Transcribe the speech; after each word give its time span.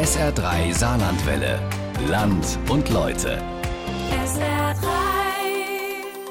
SR3 0.00 0.72
Saarlandwelle. 0.72 1.60
Land 2.08 2.58
und 2.70 2.88
Leute. 2.88 3.36
SR3. 4.10 4.86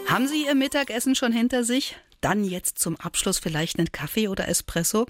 Haben 0.07 0.27
Sie 0.27 0.45
Ihr 0.47 0.55
Mittagessen 0.55 1.13
schon 1.13 1.31
hinter 1.31 1.63
sich? 1.63 1.95
Dann 2.21 2.43
jetzt 2.43 2.79
zum 2.79 2.97
Abschluss 2.97 3.39
vielleicht 3.39 3.79
einen 3.79 3.91
Kaffee 3.91 4.27
oder 4.27 4.47
Espresso? 4.47 5.05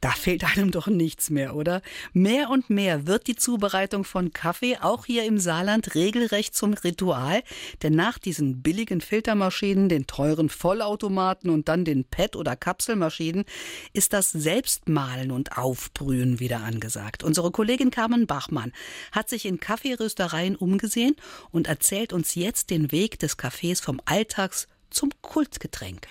Da 0.00 0.10
fehlt 0.10 0.44
einem 0.44 0.70
doch 0.70 0.86
nichts 0.86 1.30
mehr, 1.30 1.56
oder? 1.56 1.80
Mehr 2.12 2.50
und 2.50 2.68
mehr 2.68 3.06
wird 3.06 3.26
die 3.26 3.36
Zubereitung 3.36 4.04
von 4.04 4.32
Kaffee 4.32 4.76
auch 4.78 5.06
hier 5.06 5.24
im 5.24 5.38
Saarland 5.38 5.94
regelrecht 5.94 6.54
zum 6.54 6.74
Ritual, 6.74 7.42
denn 7.82 7.94
nach 7.94 8.18
diesen 8.18 8.62
billigen 8.62 9.00
Filtermaschinen, 9.00 9.88
den 9.88 10.06
teuren 10.06 10.50
Vollautomaten 10.50 11.48
und 11.50 11.68
dann 11.68 11.84
den 11.84 12.04
PET- 12.04 12.36
oder 12.36 12.54
Kapselmaschinen 12.54 13.44
ist 13.94 14.12
das 14.12 14.30
Selbstmahlen 14.30 15.30
und 15.30 15.56
Aufbrühen 15.56 16.38
wieder 16.38 16.60
angesagt. 16.60 17.22
Unsere 17.22 17.50
Kollegin 17.50 17.90
Carmen 17.90 18.26
Bachmann 18.26 18.72
hat 19.10 19.28
sich 19.28 19.46
in 19.46 19.58
Kaffeeröstereien 19.58 20.56
umgesehen 20.56 21.16
und 21.50 21.66
erzählt 21.66 22.12
uns 22.12 22.34
jetzt 22.34 22.70
den 22.70 22.92
Weg 22.92 23.18
des 23.18 23.36
Kaffees 23.36 23.80
vom 23.80 24.00
Alltags 24.04 24.68
zum 24.92 25.10
Kultgetränk. 25.22 26.06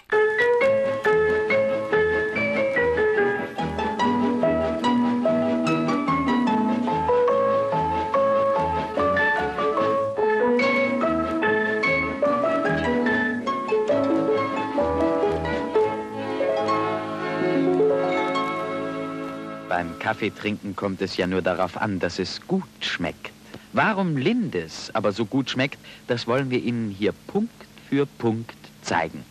Beim 19.69 19.97
Kaffeetrinken 19.99 20.75
kommt 20.75 21.01
es 21.01 21.17
ja 21.17 21.27
nur 21.27 21.41
darauf 21.41 21.77
an, 21.77 21.99
dass 21.99 22.19
es 22.19 22.41
gut 22.47 22.63
schmeckt. 22.81 23.31
Warum 23.73 24.17
Lindes 24.17 24.93
aber 24.93 25.11
so 25.11 25.25
gut 25.25 25.49
schmeckt, 25.49 25.77
das 26.07 26.27
wollen 26.27 26.49
wir 26.49 26.59
Ihnen 26.59 26.91
hier 26.91 27.13
Punkt 27.27 27.53
für 27.89 28.05
Punkt 28.05 28.60
zeigen. 28.81 29.23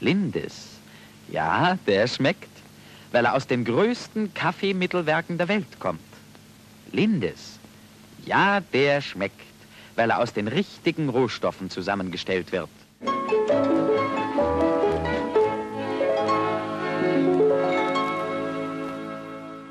Lindes, 0.00 0.68
ja, 1.28 1.78
der 1.86 2.06
schmeckt, 2.06 2.48
weil 3.12 3.24
er 3.24 3.34
aus 3.34 3.46
den 3.46 3.64
größten 3.64 4.34
Kaffeemittelwerken 4.34 5.38
der 5.38 5.48
Welt 5.48 5.78
kommt. 5.78 6.00
Lindes, 6.92 7.58
ja, 8.24 8.60
der 8.60 9.00
schmeckt, 9.00 9.40
weil 9.96 10.10
er 10.10 10.18
aus 10.18 10.32
den 10.32 10.48
richtigen 10.48 11.08
Rohstoffen 11.08 11.70
zusammengestellt 11.70 12.52
wird. 12.52 12.68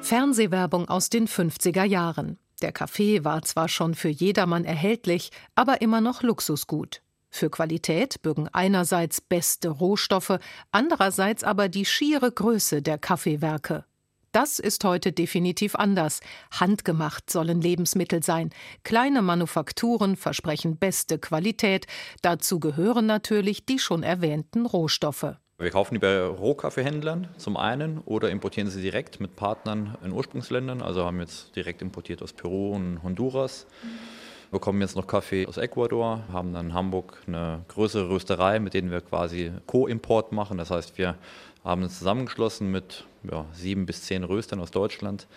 Fernsehwerbung 0.02 0.89
aus 0.89 1.09
den 1.09 1.27
50er 1.27 1.83
Jahren. 1.83 2.39
Der 2.63 2.72
Kaffee 2.72 3.23
war 3.23 3.44
zwar 3.44 3.69
schon 3.69 3.94
für 3.94 4.09
jedermann 4.09 4.66
erhältlich, 4.66 5.30
aber 5.53 5.81
immer 5.81 6.02
noch 6.02 6.23
Luxusgut. 6.23 7.02
Für 7.30 7.49
Qualität 7.49 8.22
bürgen 8.22 8.49
einerseits 8.52 9.22
beste 9.22 9.69
Rohstoffe, 9.69 10.39
andererseits 10.72 11.44
aber 11.44 11.69
die 11.69 11.85
schiere 11.85 12.31
Größe 12.31 12.81
der 12.81 12.97
Kaffeewerke. 12.97 13.85
Das 14.31 14.59
ist 14.59 14.83
heute 14.83 15.11
definitiv 15.11 15.75
anders. 15.75 16.19
Handgemacht 16.52 17.31
sollen 17.31 17.61
Lebensmittel 17.61 18.22
sein. 18.22 18.52
Kleine 18.83 19.23
Manufakturen 19.23 20.16
versprechen 20.16 20.77
beste 20.77 21.17
Qualität. 21.17 21.88
Dazu 22.22 22.59
gehören 22.59 23.07
natürlich 23.07 23.66
die 23.66 23.80
schon 23.80 24.03
erwähnten 24.03 24.67
Rohstoffe. 24.67 25.35
Wir 25.57 25.72
kaufen 25.72 25.95
die 25.95 26.00
bei 26.00 26.22
Rohkaffeehändlern 26.22 27.27
zum 27.38 27.57
einen 27.57 27.97
oder 28.00 28.30
importieren 28.30 28.69
sie 28.69 28.81
direkt 28.81 29.19
mit 29.19 29.35
Partnern 29.35 29.97
in 30.03 30.11
Ursprungsländern. 30.11 30.81
Also 30.81 31.03
haben 31.03 31.19
jetzt 31.19 31.55
direkt 31.55 31.81
importiert 31.81 32.22
aus 32.22 32.31
Peru 32.31 32.73
und 32.73 33.02
Honduras. 33.03 33.66
Wir 33.81 34.19
bekommen 34.52 34.81
jetzt 34.81 34.95
noch 34.95 35.08
Kaffee 35.08 35.45
aus 35.47 35.58
Ecuador, 35.58 36.23
haben 36.31 36.53
dann 36.53 36.67
in 36.67 36.73
Hamburg 36.73 37.22
eine 37.28 37.61
größere 37.67 38.09
Rösterei, 38.09 38.59
mit 38.59 38.73
denen 38.73 38.91
wir 38.91 39.02
quasi 39.02 39.51
Co-Import 39.68 40.31
machen. 40.31 40.57
Das 40.57 40.72
heißt, 40.72 40.97
wir 40.97 41.16
haben 41.63 41.84
uns 41.84 42.00
zusammengeschlossen 42.00 42.72
mit 42.72 43.06
ja, 43.29 43.46
sieben 43.53 43.85
bis 43.85 44.03
zehn 44.03 44.24
Röstern 44.24 44.59
aus 44.59 44.72
Deutschland 44.72 45.28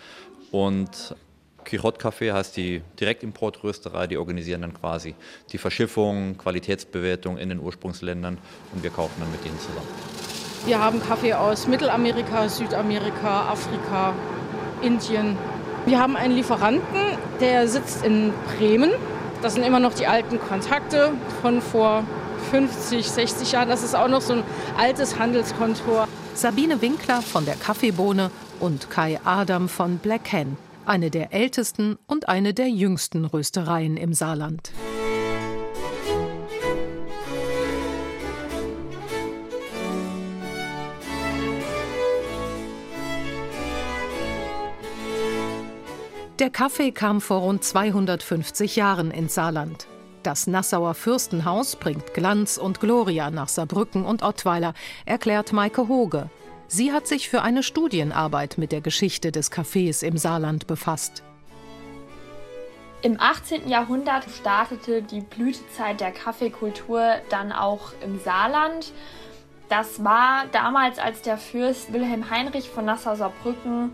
und 0.51 1.15
Quixote 1.65 2.01
Café 2.01 2.33
heißt 2.33 2.57
die 2.57 2.83
Direktimportrösterei, 2.99 4.07
die 4.07 4.19
organisieren 4.19 4.63
dann 4.63 4.75
quasi 4.75 5.15
die 5.53 5.59
Verschiffung, 5.59 6.37
Qualitätsbewertung 6.37 7.39
in 7.39 7.51
den 7.51 7.61
Ursprungsländern 7.61 8.39
und 8.75 8.83
wir 8.83 8.91
kaufen 8.91 9.15
dann 9.21 9.31
mit 9.31 9.45
ihnen 9.47 9.59
zusammen. 9.59 9.87
Wir 10.65 10.83
haben 10.83 11.01
Kaffee 11.01 11.35
aus 11.35 11.67
Mittelamerika, 11.67 12.49
Südamerika, 12.49 13.49
Afrika, 13.51 14.15
Indien. 14.81 15.37
Wir 15.87 15.99
haben 15.99 16.17
einen 16.17 16.35
Lieferanten, 16.37 17.12
der 17.43 17.69
sitzt 17.69 18.05
in 18.05 18.33
Bremen. 18.57 18.93
Das 19.43 19.55
sind 19.55 19.65
immer 19.65 19.81
noch 19.81 19.93
die 19.93 20.07
alten 20.07 20.39
Kontakte 20.41 21.13
von 21.43 21.61
vor 21.61 22.05
50, 22.51 23.11
60 23.11 23.53
Jahren. 23.53 23.69
Das 23.69 23.83
ist 23.83 23.95
auch 23.95 24.09
noch 24.09 24.23
so 24.23 24.35
ein 24.35 24.43
altes 24.79 25.19
Handelskontor. 25.19 26.09
Sabine 26.35 26.81
Winkler 26.81 27.21
von 27.21 27.45
der 27.45 27.57
Kaffeebohne 27.57 28.31
und 28.61 28.89
Kai 28.89 29.21
Adam 29.25 29.69
von 29.69 29.99
Black 29.99 30.33
Hen 30.33 30.57
eine 30.87 31.11
der 31.11 31.33
ältesten 31.33 31.99
und 32.07 32.29
eine 32.29 32.55
der 32.55 32.69
jüngsten 32.69 33.25
Röstereien 33.25 33.97
im 33.97 34.15
Saarland. 34.15 34.73
Der 46.39 46.51
Kaffee 46.51 46.93
kam 46.93 47.21
vor 47.21 47.41
rund 47.41 47.63
250 47.63 48.77
Jahren 48.77 49.11
ins 49.11 49.35
Saarland. 49.35 49.87
Das 50.23 50.47
Nassauer 50.47 50.95
Fürstenhaus 50.95 51.77
bringt 51.77 52.15
Glanz 52.15 52.57
und 52.57 52.81
Gloria 52.81 53.31
nach 53.31 53.49
Saarbrücken 53.49 54.05
und 54.05 54.23
Ottweiler, 54.23 54.75
erklärt 55.05 55.53
Maike 55.53 55.89
Hoge, 55.89 56.31
Sie 56.75 56.91
hat 56.91 57.07
sich 57.07 57.29
für 57.29 57.43
eine 57.43 57.63
Studienarbeit 57.63 58.57
mit 58.57 58.73
der 58.73 58.81
Geschichte 58.81 59.31
des 59.31 59.51
Kaffees 59.51 60.03
im 60.03 60.17
Saarland 60.17 60.67
befasst. 60.67 61.23
Im 63.03 63.21
18. 63.21 63.69
Jahrhundert 63.69 64.25
startete 64.31 65.03
die 65.03 65.21
Blütezeit 65.21 66.01
der 66.01 66.13
Kaffeekultur 66.13 67.17
dann 67.29 67.53
auch 67.53 67.93
im 68.03 68.19
Saarland. 68.19 68.91
Das 69.69 70.03
war 70.03 70.47
damals, 70.53 70.99
als 70.99 71.21
der 71.21 71.37
Fürst 71.37 71.93
Wilhelm 71.93 72.31
Heinrich 72.31 72.71
von 72.71 72.87
Nassau-Saarbrücken 72.87 73.93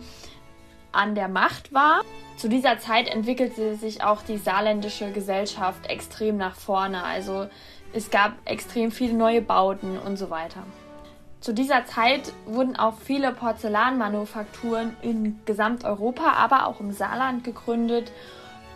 an 0.93 1.17
der 1.17 1.27
Macht 1.27 1.75
war. 1.75 2.03
Zu 2.39 2.49
dieser 2.49 2.79
Zeit 2.79 3.09
entwickelte 3.09 3.75
sich 3.75 4.05
auch 4.05 4.23
die 4.23 4.39
saarländische 4.39 5.11
Gesellschaft 5.11 5.91
extrem 5.91 6.37
nach 6.37 6.55
vorne. 6.55 7.03
Also 7.03 7.49
es 7.93 8.13
gab 8.13 8.35
extrem 8.45 8.93
viele 8.93 9.15
neue 9.15 9.43
Bauten 9.43 9.99
und 9.99 10.17
so 10.17 10.31
weiter. 10.31 10.63
Zu 11.41 11.53
dieser 11.53 11.85
Zeit 11.87 12.33
wurden 12.47 12.77
auch 12.77 13.01
viele 13.01 13.33
Porzellanmanufakturen 13.33 14.97
in 15.03 15.41
Gesamteuropa, 15.47 16.35
aber 16.35 16.69
auch 16.69 16.79
im 16.79 16.93
Saarland 16.93 17.43
gegründet. 17.43 18.13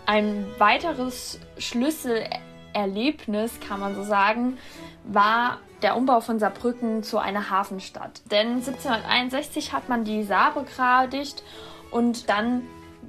Ein 0.06 0.44
weiteres 0.58 1.38
Schlüsselerlebnis, 1.56 3.60
kann 3.60 3.78
man 3.78 3.94
so 3.94 4.02
sagen, 4.02 4.58
war 5.04 5.58
der 5.82 5.96
Umbau 5.96 6.20
von 6.20 6.40
Saarbrücken 6.40 7.04
zu 7.04 7.18
einer 7.18 7.48
Hafenstadt. 7.48 8.22
Denn 8.28 8.54
1761 8.54 9.72
hat 9.72 9.88
man 9.88 10.02
die 10.02 10.24
Saar 10.24 10.52
begradigt 10.52 11.44
und 11.92 12.28
dann 12.28 12.62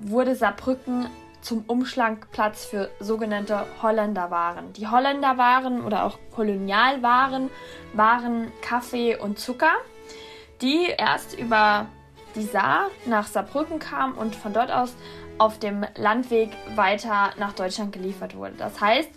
wurde 0.09 0.35
Saarbrücken 0.35 1.07
zum 1.41 1.63
Umschlagplatz 1.67 2.65
für 2.65 2.89
sogenannte 2.99 3.65
Holländerwaren. 3.81 4.73
Die 4.73 4.87
Holländerwaren 4.87 5.83
oder 5.83 6.05
auch 6.05 6.17
Kolonialwaren 6.31 7.49
waren 7.93 8.51
Kaffee 8.61 9.17
und 9.17 9.39
Zucker, 9.39 9.73
die 10.61 10.87
erst 10.97 11.37
über 11.37 11.87
die 12.35 12.43
Saar 12.43 12.89
nach 13.05 13.27
Saarbrücken 13.27 13.79
kamen 13.79 14.15
und 14.15 14.35
von 14.35 14.53
dort 14.53 14.71
aus 14.71 14.93
auf 15.37 15.59
dem 15.59 15.85
Landweg 15.95 16.49
weiter 16.75 17.31
nach 17.37 17.53
Deutschland 17.53 17.91
geliefert 17.91 18.35
wurde. 18.35 18.53
Das 18.57 18.79
heißt, 18.79 19.09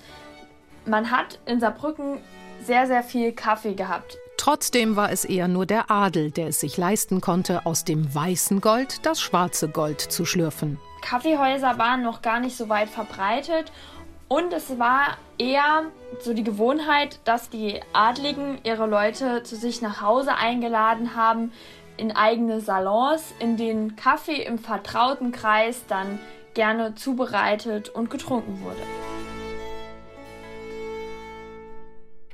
man 0.84 1.10
hat 1.10 1.38
in 1.46 1.60
Saarbrücken 1.60 2.18
sehr, 2.62 2.86
sehr 2.86 3.02
viel 3.02 3.32
Kaffee 3.32 3.74
gehabt. 3.74 4.18
Trotzdem 4.46 4.94
war 4.94 5.10
es 5.10 5.24
eher 5.24 5.48
nur 5.48 5.66
der 5.66 5.90
Adel, 5.90 6.30
der 6.30 6.46
es 6.46 6.60
sich 6.60 6.76
leisten 6.76 7.20
konnte, 7.20 7.66
aus 7.66 7.82
dem 7.82 8.14
weißen 8.14 8.60
Gold 8.60 9.04
das 9.04 9.20
schwarze 9.20 9.68
Gold 9.68 10.00
zu 10.00 10.24
schlürfen. 10.24 10.78
Kaffeehäuser 11.02 11.78
waren 11.78 12.04
noch 12.04 12.22
gar 12.22 12.38
nicht 12.38 12.56
so 12.56 12.68
weit 12.68 12.88
verbreitet 12.88 13.72
und 14.28 14.52
es 14.52 14.78
war 14.78 15.16
eher 15.36 15.86
so 16.20 16.32
die 16.32 16.44
Gewohnheit, 16.44 17.18
dass 17.24 17.50
die 17.50 17.80
Adligen 17.92 18.58
ihre 18.62 18.86
Leute 18.86 19.42
zu 19.42 19.56
sich 19.56 19.82
nach 19.82 20.00
Hause 20.00 20.36
eingeladen 20.36 21.16
haben 21.16 21.50
in 21.96 22.12
eigene 22.12 22.60
Salons, 22.60 23.34
in 23.40 23.56
denen 23.56 23.96
Kaffee 23.96 24.44
im 24.44 24.60
vertrauten 24.60 25.32
Kreis 25.32 25.82
dann 25.88 26.20
gerne 26.54 26.94
zubereitet 26.94 27.88
und 27.88 28.10
getrunken 28.10 28.62
wurde. 28.62 29.15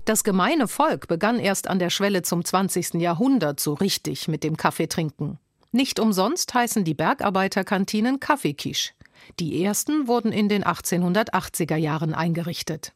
Das 0.04 0.24
gemeine 0.24 0.66
Volk 0.66 1.06
begann 1.06 1.38
erst 1.38 1.68
an 1.68 1.78
der 1.78 1.90
Schwelle 1.90 2.22
zum 2.22 2.44
20. 2.44 2.94
Jahrhundert 2.94 3.60
so 3.60 3.74
richtig 3.74 4.26
mit 4.26 4.42
dem 4.42 4.56
Kaffeetrinken. 4.56 5.38
Nicht 5.70 6.00
umsonst 6.00 6.52
heißen 6.52 6.84
die 6.84 6.94
Bergarbeiterkantinen 6.94 8.18
Kaffeekisch. 8.18 8.94
Die 9.38 9.62
ersten 9.62 10.08
wurden 10.08 10.32
in 10.32 10.48
den 10.48 10.64
1880er 10.64 11.76
Jahren 11.76 12.14
eingerichtet. 12.14 12.92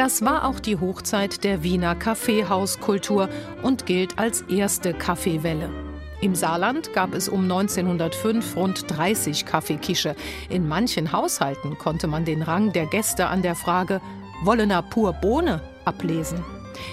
Das 0.00 0.24
war 0.24 0.48
auch 0.48 0.60
die 0.60 0.80
Hochzeit 0.80 1.44
der 1.44 1.62
Wiener 1.62 1.94
Kaffeehauskultur 1.94 3.28
und 3.62 3.84
gilt 3.84 4.18
als 4.18 4.40
erste 4.48 4.94
Kaffeewelle. 4.94 5.68
Im 6.22 6.34
Saarland 6.34 6.94
gab 6.94 7.12
es 7.12 7.28
um 7.28 7.42
1905 7.42 8.56
rund 8.56 8.84
30 8.88 9.44
Kaffeekische. 9.44 10.16
In 10.48 10.66
manchen 10.66 11.12
Haushalten 11.12 11.76
konnte 11.76 12.06
man 12.06 12.24
den 12.24 12.40
Rang 12.40 12.72
der 12.72 12.86
Gäste 12.86 13.26
an 13.26 13.42
der 13.42 13.54
Frage 13.54 14.00
Wollener 14.42 14.80
pur 14.80 15.12
Bohne 15.12 15.60
ablesen. 15.84 16.42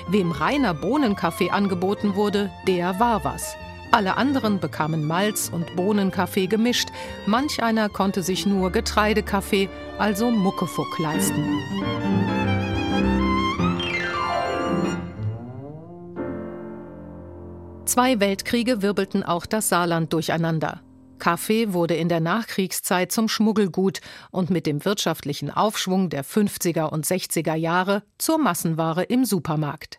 Wem 0.09 0.33
reiner 0.33 0.73
Bohnenkaffee 0.73 1.49
angeboten 1.49 2.15
wurde, 2.15 2.51
der 2.67 2.99
war 2.99 3.23
was. 3.23 3.55
Alle 3.93 4.17
anderen 4.17 4.59
bekamen 4.59 5.07
Malz- 5.07 5.47
und 5.47 5.77
Bohnenkaffee 5.77 6.47
gemischt. 6.47 6.89
Manch 7.25 7.63
einer 7.63 7.87
konnte 7.87 8.21
sich 8.21 8.45
nur 8.45 8.69
Getreidekaffee, 8.73 9.69
also 9.97 10.29
Muckefuck, 10.29 10.99
leisten. 10.99 11.57
Zwei 17.97 18.19
Weltkriege 18.19 18.83
wirbelten 18.83 19.23
auch 19.23 19.47
das 19.47 19.69
Saarland 19.69 20.13
durcheinander. 20.13 20.81
Kaffee 21.17 21.73
wurde 21.73 21.95
in 21.95 22.09
der 22.09 22.19
Nachkriegszeit 22.19 23.11
zum 23.11 23.27
Schmuggelgut 23.27 24.01
und 24.29 24.51
mit 24.51 24.67
dem 24.67 24.85
wirtschaftlichen 24.85 25.49
Aufschwung 25.49 26.11
der 26.11 26.23
50er 26.23 26.91
und 26.91 27.07
60er 27.07 27.55
Jahre 27.55 28.03
zur 28.19 28.37
Massenware 28.37 29.01
im 29.01 29.25
Supermarkt. 29.25 29.97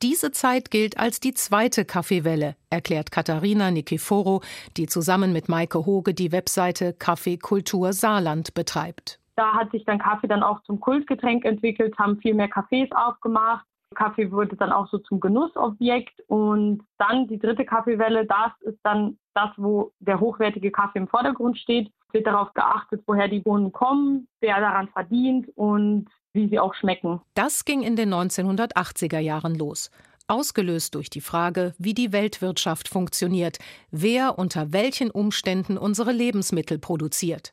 Diese 0.00 0.30
Zeit 0.30 0.70
gilt 0.70 0.96
als 0.96 1.18
die 1.18 1.34
zweite 1.34 1.84
Kaffeewelle, 1.84 2.54
erklärt 2.70 3.10
Katharina 3.10 3.72
Nikiforo, 3.72 4.40
die 4.76 4.86
zusammen 4.86 5.32
mit 5.32 5.48
Maike 5.48 5.86
Hoge 5.86 6.14
die 6.14 6.30
Webseite 6.30 6.92
Kaffeekultur 6.92 7.92
Saarland 7.94 8.54
betreibt. 8.54 9.18
Da 9.34 9.54
hat 9.54 9.72
sich 9.72 9.84
dann 9.84 9.98
Kaffee 9.98 10.28
dann 10.28 10.44
auch 10.44 10.62
zum 10.62 10.78
Kultgetränk 10.78 11.44
entwickelt, 11.44 11.98
haben 11.98 12.16
viel 12.18 12.34
mehr 12.34 12.48
Cafés 12.48 12.92
aufgemacht. 12.92 13.66
Kaffee 13.94 14.30
wurde 14.30 14.56
dann 14.56 14.72
auch 14.72 14.88
so 14.88 14.98
zum 14.98 15.20
Genussobjekt 15.20 16.20
und 16.26 16.82
dann 16.98 17.26
die 17.28 17.38
dritte 17.38 17.64
Kaffeewelle, 17.64 18.26
das 18.26 18.52
ist 18.62 18.78
dann 18.82 19.18
das, 19.34 19.50
wo 19.56 19.92
der 20.00 20.20
hochwertige 20.20 20.70
Kaffee 20.70 20.98
im 20.98 21.08
Vordergrund 21.08 21.58
steht. 21.58 21.90
Es 22.08 22.14
wird 22.14 22.26
darauf 22.26 22.52
geachtet, 22.54 23.02
woher 23.06 23.28
die 23.28 23.40
Bohnen 23.40 23.72
kommen, 23.72 24.28
wer 24.40 24.60
daran 24.60 24.88
verdient 24.88 25.48
und 25.56 26.06
wie 26.32 26.48
sie 26.48 26.58
auch 26.58 26.74
schmecken. 26.74 27.20
Das 27.34 27.64
ging 27.64 27.82
in 27.82 27.96
den 27.96 28.12
1980er 28.12 29.18
Jahren 29.18 29.54
los. 29.54 29.90
Ausgelöst 30.26 30.94
durch 30.94 31.10
die 31.10 31.20
Frage, 31.20 31.74
wie 31.78 31.92
die 31.92 32.12
Weltwirtschaft 32.12 32.88
funktioniert, 32.88 33.58
wer 33.90 34.38
unter 34.38 34.72
welchen 34.72 35.10
Umständen 35.10 35.76
unsere 35.76 36.12
Lebensmittel 36.12 36.78
produziert. 36.78 37.52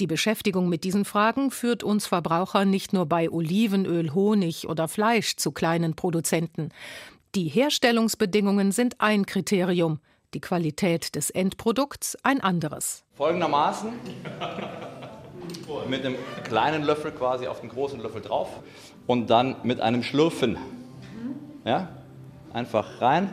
Die 0.00 0.06
Beschäftigung 0.06 0.68
mit 0.68 0.84
diesen 0.84 1.04
Fragen 1.04 1.50
führt 1.50 1.82
uns 1.82 2.06
Verbraucher 2.06 2.64
nicht 2.64 2.92
nur 2.92 3.06
bei 3.06 3.28
Olivenöl, 3.28 4.14
Honig 4.14 4.68
oder 4.68 4.86
Fleisch 4.86 5.34
zu 5.34 5.50
kleinen 5.50 5.96
Produzenten. 5.96 6.68
Die 7.34 7.48
Herstellungsbedingungen 7.48 8.70
sind 8.70 9.00
ein 9.00 9.26
Kriterium, 9.26 9.98
die 10.34 10.40
Qualität 10.40 11.16
des 11.16 11.30
Endprodukts 11.30 12.16
ein 12.22 12.40
anderes. 12.40 13.02
Folgendermaßen 13.14 13.90
mit 15.88 16.06
einem 16.06 16.14
kleinen 16.44 16.84
Löffel 16.84 17.10
quasi 17.10 17.48
auf 17.48 17.60
den 17.60 17.70
großen 17.70 17.98
Löffel 17.98 18.22
drauf 18.22 18.50
und 19.08 19.30
dann 19.30 19.56
mit 19.64 19.80
einem 19.80 20.04
Schlürfen. 20.04 20.58
Ja? 21.64 21.88
Einfach 22.52 23.00
rein, 23.00 23.32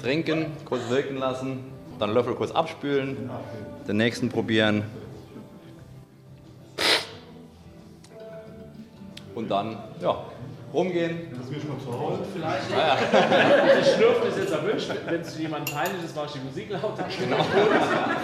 trinken, 0.00 0.46
kurz 0.64 0.88
wirken 0.90 1.16
lassen, 1.16 1.64
dann 1.98 2.14
Löffel 2.14 2.36
kurz 2.36 2.52
abspülen, 2.52 3.28
den 3.88 3.96
nächsten 3.96 4.28
probieren. 4.28 4.84
Und 9.38 9.48
dann, 9.48 9.76
ja, 10.02 10.16
rumgehen. 10.74 11.28
Das 11.30 11.44
ist 11.44 11.52
mir 11.52 11.60
schon 11.60 11.68
mal 11.70 11.78
zu 11.78 11.96
Hause. 11.96 12.22
Vielleicht. 12.34 12.70
Ja, 12.72 12.78
ja. 12.78 12.96
Das 13.78 13.94
Schlürfen 13.94 14.28
ist 14.28 14.36
jetzt 14.36 14.52
erwünscht. 14.52 14.90
Wenn 15.06 15.20
es 15.20 15.38
jemand 15.38 15.72
peinlich 15.72 16.04
ist, 16.04 16.16
mache 16.16 16.26
ich 16.26 16.32
die 16.32 16.40
Musik 16.40 16.70
lauter. 16.70 17.04
Genau. 17.20 17.36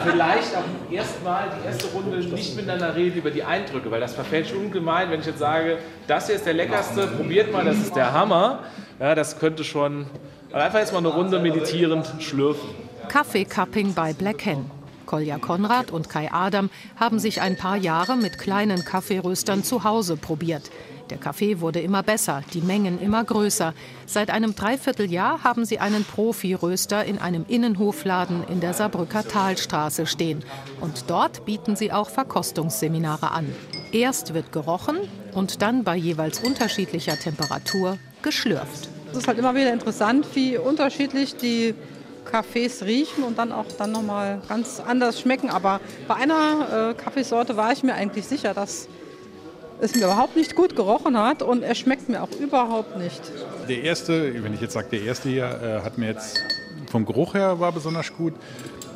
Vielleicht 0.04 0.56
auch 0.56 0.92
erstmal 0.92 1.50
die 1.56 1.66
erste 1.68 1.86
Runde 1.94 2.16
nicht 2.16 2.56
miteinander 2.56 2.96
reden 2.96 3.16
über 3.16 3.30
die 3.30 3.44
Eindrücke, 3.44 3.92
weil 3.92 4.00
das 4.00 4.12
verfälscht 4.12 4.54
ungemein, 4.54 5.08
wenn 5.12 5.20
ich 5.20 5.26
jetzt 5.26 5.38
sage, 5.38 5.78
das 6.08 6.26
hier 6.26 6.34
ist 6.34 6.46
der 6.46 6.54
leckerste, 6.54 7.06
probiert 7.06 7.52
mal, 7.52 7.64
das 7.64 7.76
ist 7.76 7.94
der 7.94 8.12
Hammer. 8.12 8.64
Ja, 8.98 9.14
das 9.14 9.38
könnte 9.38 9.62
schon. 9.62 10.06
Einfach 10.52 10.80
jetzt 10.80 10.92
mal 10.92 10.98
eine 10.98 11.08
Runde 11.08 11.38
meditierend 11.38 12.12
schlürfen. 12.18 12.68
Kaffee-Cupping 13.06 13.94
bei 13.94 14.14
Black 14.14 14.44
Hen. 14.44 14.68
Kolja 15.06 15.38
Konrad 15.38 15.92
und 15.92 16.08
Kai 16.08 16.28
Adam 16.32 16.70
haben 16.96 17.20
sich 17.20 17.40
ein 17.40 17.56
paar 17.56 17.76
Jahre 17.76 18.16
mit 18.16 18.36
kleinen 18.38 18.84
Kaffeeröstern 18.84 19.62
zu 19.62 19.84
Hause 19.84 20.16
probiert. 20.16 20.70
Der 21.10 21.18
Kaffee 21.18 21.60
wurde 21.60 21.80
immer 21.80 22.02
besser, 22.02 22.42
die 22.54 22.62
Mengen 22.62 23.00
immer 23.00 23.22
größer. 23.22 23.74
Seit 24.06 24.30
einem 24.30 24.54
Dreivierteljahr 24.54 25.44
haben 25.44 25.64
sie 25.64 25.78
einen 25.78 26.04
Profi-Röster 26.04 27.04
in 27.04 27.18
einem 27.18 27.44
Innenhofladen 27.46 28.44
in 28.48 28.60
der 28.60 28.72
Saarbrücker 28.72 29.26
Talstraße 29.26 30.06
stehen. 30.06 30.44
Und 30.80 31.10
dort 31.10 31.44
bieten 31.44 31.76
sie 31.76 31.92
auch 31.92 32.08
Verkostungsseminare 32.08 33.32
an. 33.32 33.46
Erst 33.92 34.32
wird 34.32 34.50
gerochen 34.50 34.96
und 35.34 35.60
dann 35.62 35.84
bei 35.84 35.96
jeweils 35.96 36.40
unterschiedlicher 36.40 37.18
Temperatur 37.18 37.98
geschlürft. 38.22 38.88
Es 39.12 39.18
ist 39.18 39.28
halt 39.28 39.38
immer 39.38 39.54
wieder 39.54 39.72
interessant, 39.72 40.26
wie 40.34 40.56
unterschiedlich 40.56 41.36
die 41.36 41.74
Kaffees 42.24 42.82
riechen 42.84 43.22
und 43.22 43.38
dann 43.38 43.52
auch 43.52 43.66
dann 43.78 43.92
nochmal 43.92 44.40
ganz 44.48 44.80
anders 44.80 45.20
schmecken. 45.20 45.50
Aber 45.50 45.80
bei 46.08 46.14
einer 46.14 46.90
äh, 46.90 46.94
Kaffeesorte 46.94 47.56
war 47.56 47.72
ich 47.72 47.82
mir 47.82 47.94
eigentlich 47.94 48.26
sicher, 48.26 48.54
dass 48.54 48.88
es 49.80 49.94
mir 49.94 50.04
überhaupt 50.04 50.36
nicht 50.36 50.54
gut 50.54 50.76
gerochen 50.76 51.18
hat 51.18 51.42
und 51.42 51.62
er 51.62 51.74
schmeckt 51.74 52.08
mir 52.08 52.22
auch 52.22 52.30
überhaupt 52.40 52.96
nicht. 52.98 53.20
Der 53.68 53.82
erste, 53.82 54.42
wenn 54.42 54.54
ich 54.54 54.60
jetzt 54.60 54.74
sage, 54.74 54.88
der 54.90 55.02
erste 55.02 55.28
hier, 55.28 55.44
äh, 55.44 55.84
hat 55.84 55.98
mir 55.98 56.06
jetzt 56.06 56.38
vom 56.90 57.04
Geruch 57.06 57.34
her 57.34 57.60
war 57.60 57.72
besonders 57.72 58.12
gut. 58.12 58.34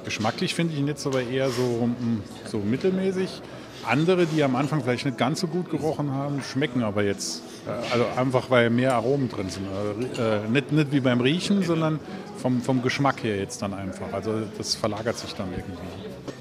Geschmacklich 0.04 0.54
finde 0.54 0.74
ich 0.74 0.80
ihn 0.80 0.86
jetzt 0.86 1.06
aber 1.06 1.22
eher 1.22 1.50
so, 1.50 1.62
mm, 1.86 2.22
so 2.46 2.58
mittelmäßig. 2.58 3.42
Andere, 3.88 4.26
die 4.26 4.42
am 4.42 4.56
Anfang 4.56 4.82
vielleicht 4.82 5.06
nicht 5.06 5.18
ganz 5.18 5.40
so 5.40 5.46
gut 5.46 5.70
gerochen 5.70 6.12
haben, 6.12 6.42
schmecken 6.42 6.82
aber 6.82 7.02
jetzt. 7.02 7.42
Äh, 7.66 7.92
also 7.92 8.04
einfach, 8.16 8.50
weil 8.50 8.70
mehr 8.70 8.94
Aromen 8.94 9.28
drin 9.28 9.50
sind. 9.50 9.66
Also, 9.68 10.48
nicht, 10.50 10.72
nicht 10.72 10.92
wie 10.92 11.00
beim 11.00 11.20
Riechen, 11.20 11.62
sondern 11.62 12.00
vom, 12.36 12.62
vom 12.62 12.82
Geschmack 12.82 13.22
her 13.22 13.36
jetzt 13.36 13.62
dann 13.62 13.74
einfach. 13.74 14.12
Also 14.12 14.32
das 14.56 14.74
verlagert 14.74 15.18
sich 15.18 15.34
dann 15.34 15.48
irgendwie. 15.50 15.78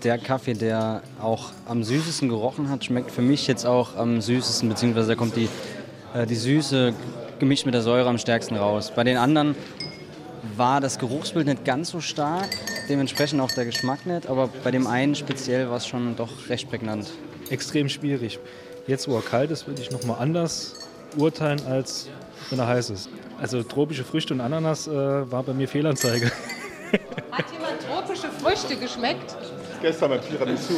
Der 0.04 0.18
Kaffee, 0.18 0.54
der 0.54 1.02
auch 1.22 1.52
am 1.68 1.84
süßesten 1.84 2.30
gerochen 2.30 2.70
hat, 2.70 2.86
schmeckt 2.86 3.12
für 3.12 3.22
mich 3.22 3.48
jetzt 3.48 3.66
auch 3.66 3.96
am 3.96 4.22
süßesten, 4.22 4.70
beziehungsweise 4.70 5.10
da 5.10 5.16
kommt 5.16 5.36
die, 5.36 5.50
die 6.30 6.36
Süße 6.36 6.94
gemischt 7.40 7.66
mit 7.66 7.74
der 7.74 7.82
Säure 7.82 8.10
am 8.10 8.18
stärksten 8.18 8.56
raus. 8.56 8.92
Bei 8.96 9.04
den 9.04 9.18
anderen 9.18 9.56
war 10.56 10.82
das 10.82 11.00
Geruchsbild 11.00 11.48
nicht 11.48 11.66
ganz 11.66 11.90
so 11.90 12.00
stark, 12.00 12.50
dementsprechend 12.90 13.42
auch 13.42 13.52
der 13.52 13.66
Geschmack 13.66 14.06
nicht, 14.06 14.28
aber 14.28 14.50
bei 14.64 14.72
dem 14.72 14.88
einen 14.88 15.16
speziell 15.16 15.70
war 15.70 15.78
es 15.78 15.88
schon 15.88 16.16
doch 16.16 16.50
recht 16.50 16.70
prägnant. 16.70 17.12
Extrem 17.50 17.90
schwierig. 17.90 18.40
Jetzt, 18.88 19.08
wo 19.08 19.16
er 19.16 19.22
kalt 19.22 19.52
ist, 19.52 19.68
würde 19.68 19.82
ich 19.82 19.92
nochmal 19.92 20.18
anders 20.20 20.76
urteilen, 21.18 21.62
als 21.68 22.10
wenn 22.50 22.60
er 22.60 22.68
heiß 22.68 22.90
ist. 22.90 23.10
Also 23.40 23.64
tropische 23.64 24.04
Früchte 24.04 24.34
und 24.34 24.42
Ananas 24.42 24.88
äh, 24.88 24.92
war 25.32 25.44
bei 25.44 25.54
mir 25.54 25.68
Fehlanzeige. 25.68 26.32
Hat 27.32 27.46
jemand 27.52 27.82
tropische 27.82 28.30
Früchte 28.42 28.76
geschmeckt? 28.78 29.36
Gestern 29.82 30.10
beim 30.10 30.22
Tiramisu. 30.22 30.74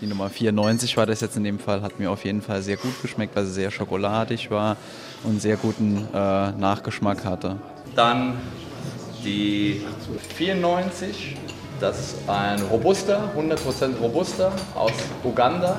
Die 0.00 0.06
Nummer 0.06 0.30
94 0.30 0.96
war 0.96 1.06
das 1.06 1.20
jetzt 1.20 1.36
in 1.36 1.44
dem 1.44 1.58
Fall, 1.58 1.82
hat 1.82 1.98
mir 1.98 2.10
auf 2.10 2.24
jeden 2.24 2.40
Fall 2.40 2.62
sehr 2.62 2.76
gut 2.76 3.02
geschmeckt, 3.02 3.34
weil 3.34 3.44
sie 3.44 3.52
sehr 3.52 3.70
schokoladig 3.72 4.50
war 4.50 4.76
und 5.24 5.42
sehr 5.42 5.56
guten 5.56 6.06
äh, 6.14 6.52
Nachgeschmack 6.52 7.24
hatte. 7.24 7.56
Dann 7.96 8.38
die 9.24 9.82
94, 10.36 11.36
das 11.80 11.98
ist 11.98 12.28
ein 12.28 12.60
Robusta, 12.62 13.30
100% 13.36 13.98
Robusta 13.98 14.52
aus 14.74 14.92
Uganda. 15.24 15.78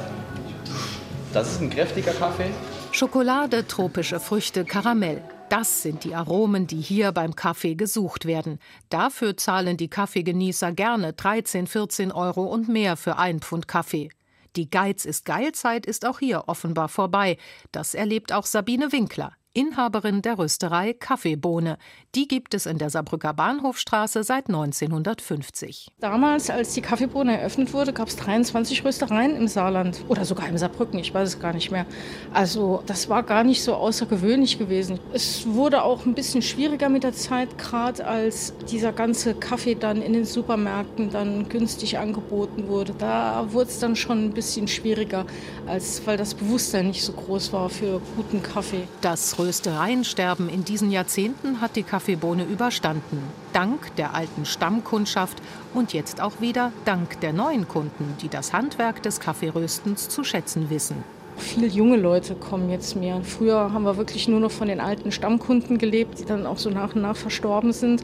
Das 1.33 1.51
ist 1.51 1.61
ein 1.61 1.69
kräftiger 1.69 2.13
Kaffee. 2.13 2.51
Schokolade, 2.91 3.67
tropische 3.67 4.19
Früchte, 4.19 4.65
Karamell. 4.65 5.23
Das 5.49 5.81
sind 5.81 6.03
die 6.03 6.15
Aromen, 6.15 6.67
die 6.67 6.79
hier 6.79 7.11
beim 7.11 7.35
Kaffee 7.35 7.75
gesucht 7.75 8.25
werden. 8.25 8.59
Dafür 8.89 9.35
zahlen 9.35 9.77
die 9.77 9.89
Kaffeegenießer 9.89 10.71
gerne 10.71 11.13
13, 11.13 11.67
14 11.67 12.11
Euro 12.11 12.43
und 12.43 12.67
mehr 12.69 12.97
für 12.97 13.17
ein 13.17 13.39
Pfund 13.39 13.67
Kaffee. 13.67 14.09
Die 14.55 14.69
Geiz 14.69 15.05
ist 15.05 15.25
Geilzeit 15.25 15.85
ist 15.85 16.05
auch 16.05 16.19
hier 16.19 16.43
offenbar 16.47 16.89
vorbei. 16.89 17.37
Das 17.71 17.93
erlebt 17.93 18.33
auch 18.33 18.45
Sabine 18.45 18.91
Winkler. 18.91 19.33
Inhaberin 19.53 20.21
der 20.21 20.37
Rösterei 20.37 20.93
Kaffeebohne. 20.93 21.79
Die 22.13 22.27
gibt 22.27 22.53
es 22.53 22.67
in 22.67 22.77
der 22.77 22.91
Saarbrücker 22.91 23.33
Bahnhofstraße 23.33 24.23
seit 24.23 24.47
1950. 24.47 25.87
Damals, 25.99 26.51
als 26.51 26.75
die 26.75 26.81
Kaffeebohne 26.81 27.39
eröffnet 27.39 27.73
wurde, 27.73 27.91
gab 27.91 28.09
es 28.09 28.15
23 28.15 28.85
Röstereien 28.85 29.35
im 29.35 29.47
Saarland 29.47 30.05
oder 30.07 30.23
sogar 30.23 30.47
im 30.47 30.57
Saarbrücken, 30.59 30.99
ich 30.99 31.15
weiß 31.15 31.29
es 31.29 31.39
gar 31.39 31.53
nicht 31.53 31.71
mehr. 31.71 31.87
Also 32.31 32.83
das 32.85 33.09
war 33.09 33.23
gar 33.23 33.43
nicht 33.43 33.63
so 33.63 33.73
außergewöhnlich 33.73 34.59
gewesen. 34.59 34.99
Es 35.13 35.47
wurde 35.47 35.81
auch 35.81 36.05
ein 36.05 36.13
bisschen 36.13 36.43
schwieriger 36.43 36.89
mit 36.89 37.03
der 37.03 37.13
Zeit, 37.13 37.57
gerade 37.57 38.05
als 38.05 38.53
dieser 38.69 38.93
ganze 38.93 39.33
Kaffee 39.33 39.73
dann 39.73 40.03
in 40.03 40.13
den 40.13 40.25
Supermärkten 40.25 41.09
dann 41.09 41.49
günstig 41.49 41.97
angeboten 41.97 42.67
wurde. 42.67 42.93
Da 42.95 43.47
wurde 43.51 43.71
es 43.71 43.79
dann 43.79 43.95
schon 43.95 44.25
ein 44.25 44.33
bisschen 44.33 44.67
schwieriger, 44.67 45.25
als, 45.65 46.05
weil 46.05 46.17
das 46.17 46.35
Bewusstsein 46.35 46.87
nicht 46.87 47.03
so 47.03 47.13
groß 47.13 47.51
war 47.51 47.69
für 47.69 47.99
guten 48.15 48.43
Kaffee. 48.43 48.87
Das 49.01 49.38
Röstereiensterben 49.39 50.49
in 50.49 50.65
diesen 50.65 50.91
Jahrzehnten 50.91 51.61
hat 51.61 51.77
die 51.77 51.83
Kaffeebohne 51.83 52.43
überstanden. 52.43 53.23
Dank 53.53 53.95
der 53.95 54.13
alten 54.13 54.45
Stammkundschaft 54.45 55.41
und 55.73 55.93
jetzt 55.93 56.19
auch 56.19 56.41
wieder 56.41 56.73
dank 56.83 57.21
der 57.21 57.31
neuen 57.31 57.67
Kunden, 57.67 58.15
die 58.21 58.27
das 58.27 58.51
Handwerk 58.51 59.01
des 59.01 59.21
Kaffeeröstens 59.21 60.09
zu 60.09 60.25
schätzen 60.25 60.69
wissen. 60.69 61.03
Viele 61.37 61.67
junge 61.67 61.95
Leute 61.95 62.35
kommen 62.35 62.69
jetzt 62.69 62.97
mehr. 62.97 63.21
Früher 63.23 63.71
haben 63.71 63.85
wir 63.85 63.95
wirklich 63.95 64.27
nur 64.27 64.41
noch 64.41 64.51
von 64.51 64.67
den 64.67 64.81
alten 64.81 65.13
Stammkunden 65.13 65.77
gelebt, 65.77 66.19
die 66.19 66.25
dann 66.25 66.45
auch 66.45 66.57
so 66.57 66.69
nach 66.69 66.93
und 66.93 67.01
nach 67.01 67.15
verstorben 67.15 67.71
sind. 67.71 68.03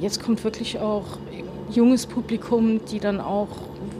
Jetzt 0.00 0.22
kommt 0.22 0.44
wirklich 0.44 0.78
auch 0.78 1.18
junges 1.70 2.06
Publikum, 2.06 2.80
die 2.86 3.00
dann 3.00 3.20
auch 3.20 3.48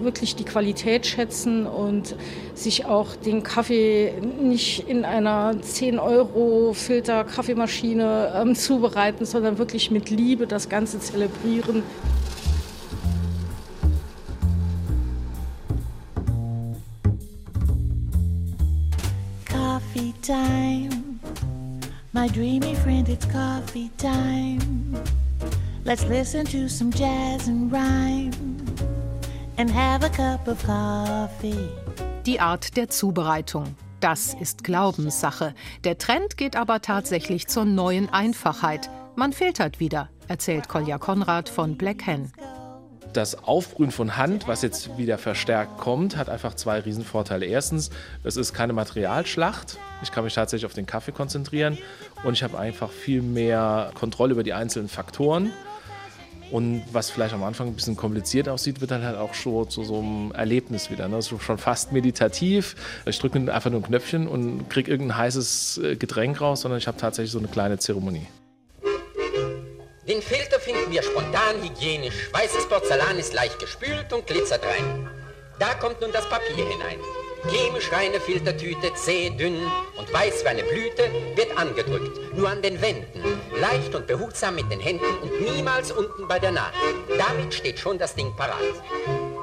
wirklich 0.00 0.36
die 0.36 0.44
Qualität 0.44 1.06
schätzen 1.06 1.66
und 1.66 2.14
sich 2.54 2.84
auch 2.84 3.16
den 3.16 3.42
Kaffee 3.42 4.12
nicht 4.40 4.88
in 4.88 5.04
einer 5.04 5.60
10 5.60 5.98
Euro 5.98 6.72
Filter 6.72 7.24
Kaffeemaschine 7.24 8.32
ähm, 8.34 8.54
zubereiten, 8.54 9.24
sondern 9.24 9.58
wirklich 9.58 9.90
mit 9.90 10.10
Liebe 10.10 10.46
das 10.46 10.68
Ganze 10.68 11.00
zelebrieren. 11.00 11.82
Coffee 19.46 20.14
time, 20.22 20.90
my 22.12 22.28
dreamy 22.28 22.74
friend, 22.74 23.08
it's 23.08 23.26
coffee 23.28 23.90
time. 23.96 24.58
Let's 25.88 26.06
listen 26.06 26.44
to 26.44 26.68
some 26.68 26.90
jazz 26.90 27.48
and 27.48 27.72
rhyme 27.72 28.30
and 29.56 29.72
have 29.74 30.04
a 30.04 30.10
cup 30.10 30.46
of 30.46 30.62
coffee. 30.62 31.66
Die 32.26 32.40
Art 32.40 32.76
der 32.76 32.90
Zubereitung. 32.90 33.74
Das 34.00 34.34
ist 34.34 34.64
Glaubenssache. 34.64 35.54
Der 35.84 35.96
Trend 35.96 36.36
geht 36.36 36.56
aber 36.56 36.82
tatsächlich 36.82 37.46
zur 37.46 37.64
neuen 37.64 38.10
Einfachheit. 38.10 38.90
Man 39.16 39.32
filtert 39.32 39.80
wieder, 39.80 40.10
erzählt 40.28 40.68
Kolja 40.68 40.98
Konrad 40.98 41.48
von 41.48 41.78
Black 41.78 42.06
Hen. 42.06 42.32
Das 43.14 43.42
Aufbrühen 43.42 43.90
von 43.90 44.18
Hand, 44.18 44.46
was 44.46 44.60
jetzt 44.60 44.98
wieder 44.98 45.16
verstärkt 45.16 45.78
kommt, 45.78 46.18
hat 46.18 46.28
einfach 46.28 46.52
zwei 46.52 46.80
Riesenvorteile. 46.80 47.46
Erstens, 47.46 47.88
es 48.24 48.36
ist 48.36 48.52
keine 48.52 48.74
Materialschlacht. 48.74 49.78
Ich 50.02 50.12
kann 50.12 50.24
mich 50.24 50.34
tatsächlich 50.34 50.66
auf 50.66 50.74
den 50.74 50.84
Kaffee 50.84 51.12
konzentrieren 51.12 51.78
und 52.24 52.34
ich 52.34 52.42
habe 52.42 52.58
einfach 52.58 52.90
viel 52.90 53.22
mehr 53.22 53.90
Kontrolle 53.94 54.34
über 54.34 54.42
die 54.42 54.52
einzelnen 54.52 54.90
Faktoren. 54.90 55.50
Und 56.50 56.82
was 56.92 57.10
vielleicht 57.10 57.34
am 57.34 57.44
Anfang 57.44 57.68
ein 57.68 57.74
bisschen 57.74 57.96
kompliziert 57.96 58.48
aussieht, 58.48 58.80
wird 58.80 58.90
dann 58.90 59.04
halt 59.04 59.16
auch 59.16 59.34
schon 59.34 59.68
zu 59.68 59.84
so 59.84 59.98
einem 59.98 60.32
Erlebnis 60.32 60.90
wieder. 60.90 61.08
Ne? 61.08 61.18
Ist 61.18 61.28
schon 61.28 61.58
fast 61.58 61.92
meditativ. 61.92 62.74
Ich 63.04 63.18
drücke 63.18 63.38
einfach 63.52 63.70
nur 63.70 63.80
ein 63.80 63.84
Knöpfchen 63.84 64.26
und 64.26 64.68
kriege 64.70 64.90
irgendein 64.90 65.18
heißes 65.18 65.78
äh, 65.78 65.96
Getränk 65.96 66.40
raus, 66.40 66.62
sondern 66.62 66.78
ich 66.78 66.86
habe 66.86 66.96
tatsächlich 66.96 67.32
so 67.32 67.38
eine 67.38 67.48
kleine 67.48 67.78
Zeremonie. 67.78 68.26
Den 70.08 70.22
Filter 70.22 70.58
finden 70.58 70.90
wir 70.90 71.02
spontan 71.02 71.62
hygienisch. 71.62 72.14
Weißes 72.32 72.66
Porzellan 72.68 73.18
ist 73.18 73.34
leicht 73.34 73.58
gespült 73.58 74.10
und 74.12 74.26
glitzert 74.26 74.64
rein. 74.64 75.06
Da 75.58 75.74
kommt 75.74 76.00
nun 76.00 76.12
das 76.12 76.26
Papier 76.30 76.56
hinein. 76.56 76.98
Chemisch 77.46 77.92
reine 77.92 78.20
Filtertüte, 78.20 78.92
zäh, 78.94 79.30
dünn 79.30 79.70
und 79.96 80.12
weiß 80.12 80.42
wie 80.42 80.48
eine 80.48 80.64
Blüte, 80.64 81.08
wird 81.36 81.56
angedrückt. 81.56 82.18
Nur 82.36 82.48
an 82.48 82.60
den 82.62 82.80
Wänden, 82.80 83.22
leicht 83.60 83.94
und 83.94 84.06
behutsam 84.06 84.56
mit 84.56 84.70
den 84.70 84.80
Händen 84.80 85.06
und 85.22 85.40
niemals 85.40 85.92
unten 85.92 86.26
bei 86.26 86.38
der 86.38 86.52
Naht. 86.52 86.74
Damit 87.16 87.54
steht 87.54 87.78
schon 87.78 87.98
das 87.98 88.14
Ding 88.14 88.34
parat. 88.36 88.58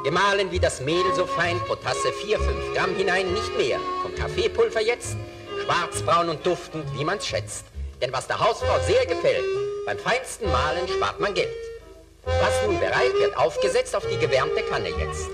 Gemahlen 0.03 0.51
wie 0.51 0.59
das 0.59 0.81
Mehl 0.81 1.05
so 1.15 1.25
fein, 1.25 1.59
pro 1.61 1.75
Tasse 1.75 2.11
4, 2.21 2.39
5 2.39 2.73
Gramm 2.75 2.95
hinein, 2.95 3.33
nicht 3.33 3.57
mehr. 3.57 3.79
Vom 4.03 4.13
Kaffeepulver 4.13 4.81
jetzt, 4.81 5.15
schwarzbraun 5.63 6.29
und 6.29 6.45
duftend, 6.45 6.85
wie 6.97 7.05
man's 7.05 7.25
schätzt. 7.25 7.65
Denn 8.01 8.11
was 8.11 8.27
der 8.27 8.39
Hausfrau 8.39 8.77
sehr 8.85 9.05
gefällt, 9.05 9.45
beim 9.85 9.97
feinsten 9.97 10.51
Mahlen 10.51 10.87
spart 10.87 11.19
man 11.19 11.33
Geld. 11.33 11.49
Was 12.23 12.65
nun 12.65 12.79
bereit 12.79 13.13
wird, 13.19 13.37
aufgesetzt 13.37 13.95
auf 13.95 14.05
die 14.07 14.17
gewärmte 14.17 14.61
Kanne 14.63 14.89
jetzt. 14.89 15.29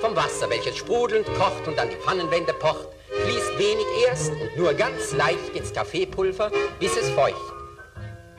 Vom 0.00 0.14
Wasser, 0.14 0.50
welches 0.50 0.76
sprudelnd 0.76 1.26
kocht 1.34 1.66
und 1.66 1.78
an 1.78 1.88
die 1.88 1.96
Pfannenwände 1.96 2.52
pocht, 2.52 2.88
fließt 3.08 3.58
wenig 3.58 3.86
erst 4.06 4.30
und 4.30 4.56
nur 4.56 4.74
ganz 4.74 5.12
leicht 5.12 5.54
ins 5.54 5.72
Kaffeepulver, 5.72 6.50
bis 6.78 6.96
es 6.96 7.08
feucht. 7.10 7.36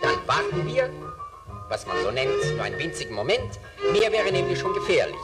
Dann 0.01 0.15
warten 0.27 0.67
wir, 0.67 0.89
was 1.69 1.87
man 1.87 1.97
so 2.03 2.11
nennt, 2.11 2.55
nur 2.55 2.63
einen 2.63 2.77
winzigen 2.77 3.15
Moment, 3.15 3.59
mehr 3.91 4.11
wäre 4.11 4.31
nämlich 4.31 4.59
schon 4.59 4.73
gefährlich, 4.73 5.15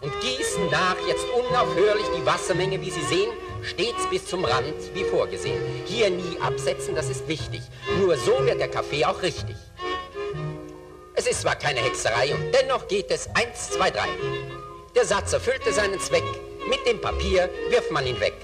und 0.00 0.12
gießen 0.20 0.70
nach 0.70 0.96
jetzt 1.08 1.26
unaufhörlich 1.28 2.06
die 2.16 2.24
Wassermenge, 2.24 2.80
wie 2.80 2.90
Sie 2.90 3.02
sehen, 3.02 3.30
stets 3.62 4.08
bis 4.08 4.26
zum 4.26 4.44
Rand, 4.44 4.94
wie 4.94 5.04
vorgesehen. 5.04 5.60
Hier 5.84 6.08
nie 6.08 6.38
absetzen, 6.40 6.94
das 6.94 7.10
ist 7.10 7.28
wichtig. 7.28 7.60
Nur 7.98 8.16
so 8.16 8.44
wird 8.46 8.60
der 8.60 8.68
Kaffee 8.68 9.04
auch 9.04 9.20
richtig. 9.22 9.56
Es 11.14 11.26
ist 11.26 11.42
zwar 11.42 11.56
keine 11.56 11.80
Hexerei 11.80 12.32
und 12.32 12.52
dennoch 12.54 12.88
geht 12.88 13.10
es 13.10 13.28
eins, 13.34 13.70
zwei, 13.70 13.90
drei. 13.90 14.08
Der 14.96 15.04
Satz 15.04 15.32
erfüllte 15.32 15.72
seinen 15.72 16.00
Zweck. 16.00 16.24
Mit 16.68 16.84
dem 16.86 17.00
Papier 17.00 17.48
wirft 17.70 17.92
man 17.92 18.06
ihn 18.06 18.18
weg. 18.20 18.34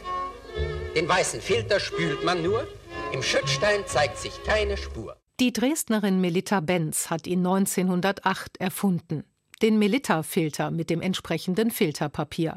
Den 0.95 1.09
weißen 1.09 1.41
Filter 1.41 1.81
spült 1.81 2.25
man 2.25 2.43
nur. 2.43 2.67
Im 3.13 3.23
Schüttstein 3.23 3.87
zeigt 3.87 4.19
sich 4.19 4.43
keine 4.45 4.77
Spur. 4.77 5.17
Die 5.41 5.53
Dresdnerin 5.53 6.21
Melita 6.21 6.61
Benz 6.61 7.11
hat 7.11 7.27
ihn 7.27 7.41
1908 7.41 8.59
erfunden. 8.59 9.25
Den 9.61 9.79
Melitta-Filter 9.79 10.71
mit 10.71 10.89
dem 10.89 11.01
entsprechenden 11.01 11.71
Filterpapier. 11.71 12.57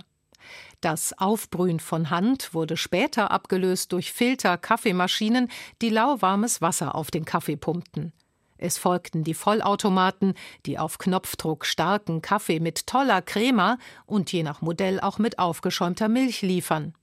Das 0.81 1.17
Aufbrühen 1.17 1.79
von 1.79 2.09
Hand 2.09 2.53
wurde 2.53 2.77
später 2.77 3.31
abgelöst 3.31 3.91
durch 3.91 4.13
Filter-Kaffeemaschinen, 4.13 5.49
die 5.81 5.89
lauwarmes 5.89 6.61
Wasser 6.61 6.95
auf 6.95 7.11
den 7.11 7.25
Kaffee 7.25 7.57
pumpten. 7.57 8.13
Es 8.61 8.77
folgten 8.77 9.23
die 9.23 9.33
Vollautomaten, 9.33 10.33
die 10.65 10.77
auf 10.77 10.97
Knopfdruck 10.97 11.65
starken 11.65 12.21
Kaffee 12.21 12.59
mit 12.59 12.87
toller 12.87 13.21
Crema 13.21 13.77
und 14.05 14.31
je 14.31 14.43
nach 14.43 14.61
Modell 14.61 14.99
auch 14.99 15.17
mit 15.17 15.39
aufgeschäumter 15.39 16.09
Milch 16.09 16.41
liefern. 16.41 16.93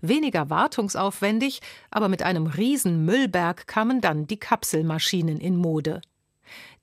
Weniger 0.00 0.48
wartungsaufwendig, 0.48 1.60
aber 1.90 2.08
mit 2.08 2.22
einem 2.22 2.46
riesen 2.46 3.04
Müllberg 3.04 3.66
kamen 3.66 4.00
dann 4.00 4.28
die 4.28 4.38
Kapselmaschinen 4.38 5.38
in 5.38 5.56
Mode. 5.56 6.00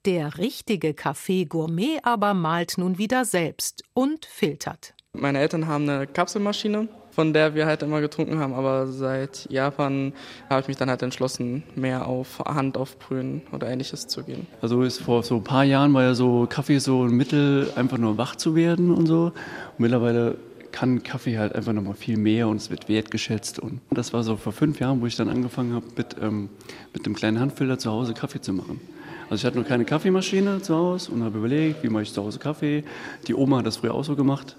Der 0.04 0.36
richtige 0.36 0.92
Kaffee-Gourmet 0.92 2.00
aber 2.02 2.34
malt 2.34 2.74
nun 2.76 2.98
wieder 2.98 3.24
selbst 3.24 3.84
und 3.94 4.26
filtert. 4.26 4.94
Meine 5.12 5.38
Eltern 5.38 5.66
haben 5.66 5.88
eine 5.88 6.06
Kapselmaschine 6.06 6.88
von 7.10 7.32
der 7.32 7.54
wir 7.54 7.66
halt 7.66 7.82
immer 7.82 8.00
getrunken 8.00 8.38
haben. 8.38 8.54
Aber 8.54 8.86
seit 8.86 9.46
Japan 9.50 10.12
habe 10.48 10.60
ich 10.60 10.68
mich 10.68 10.76
dann 10.76 10.90
halt 10.90 11.02
entschlossen, 11.02 11.62
mehr 11.74 12.06
auf 12.06 12.40
Hand 12.40 12.76
aufbrühen 12.76 13.42
oder 13.52 13.68
ähnliches 13.68 14.06
zu 14.06 14.22
gehen. 14.22 14.46
Also 14.60 14.82
ist 14.82 15.02
vor 15.02 15.22
so 15.22 15.36
ein 15.36 15.44
paar 15.44 15.64
Jahren 15.64 15.92
war 15.94 16.02
ja 16.02 16.14
so 16.14 16.46
Kaffee 16.48 16.78
so 16.78 17.04
ein 17.04 17.10
Mittel, 17.10 17.70
einfach 17.76 17.98
nur 17.98 18.18
wach 18.18 18.36
zu 18.36 18.54
werden 18.54 18.90
und 18.92 19.06
so. 19.06 19.26
Und 19.26 19.78
mittlerweile 19.78 20.36
kann 20.72 21.02
Kaffee 21.02 21.38
halt 21.38 21.54
einfach 21.54 21.72
nochmal 21.72 21.94
viel 21.94 22.16
mehr 22.16 22.48
und 22.48 22.56
es 22.56 22.70
wird 22.70 22.88
wertgeschätzt. 22.88 23.58
Und 23.58 23.80
das 23.90 24.12
war 24.12 24.22
so 24.22 24.36
vor 24.36 24.52
fünf 24.52 24.80
Jahren, 24.80 25.00
wo 25.00 25.06
ich 25.06 25.16
dann 25.16 25.28
angefangen 25.28 25.74
habe, 25.74 25.86
mit, 25.96 26.16
ähm, 26.20 26.48
mit 26.92 27.04
einem 27.04 27.14
kleinen 27.14 27.40
Handfilter 27.40 27.78
zu 27.78 27.90
Hause 27.90 28.14
Kaffee 28.14 28.40
zu 28.40 28.52
machen. 28.52 28.80
Also 29.28 29.42
ich 29.42 29.44
hatte 29.46 29.58
noch 29.58 29.68
keine 29.68 29.84
Kaffeemaschine 29.84 30.60
zu 30.60 30.74
Hause 30.74 31.12
und 31.12 31.22
habe 31.22 31.38
überlegt, 31.38 31.82
wie 31.82 31.88
mache 31.88 32.02
ich 32.02 32.12
zu 32.12 32.22
Hause 32.22 32.38
Kaffee. 32.38 32.84
Die 33.28 33.34
Oma 33.34 33.58
hat 33.58 33.66
das 33.66 33.78
früher 33.78 33.94
auch 33.94 34.04
so 34.04 34.16
gemacht. 34.16 34.56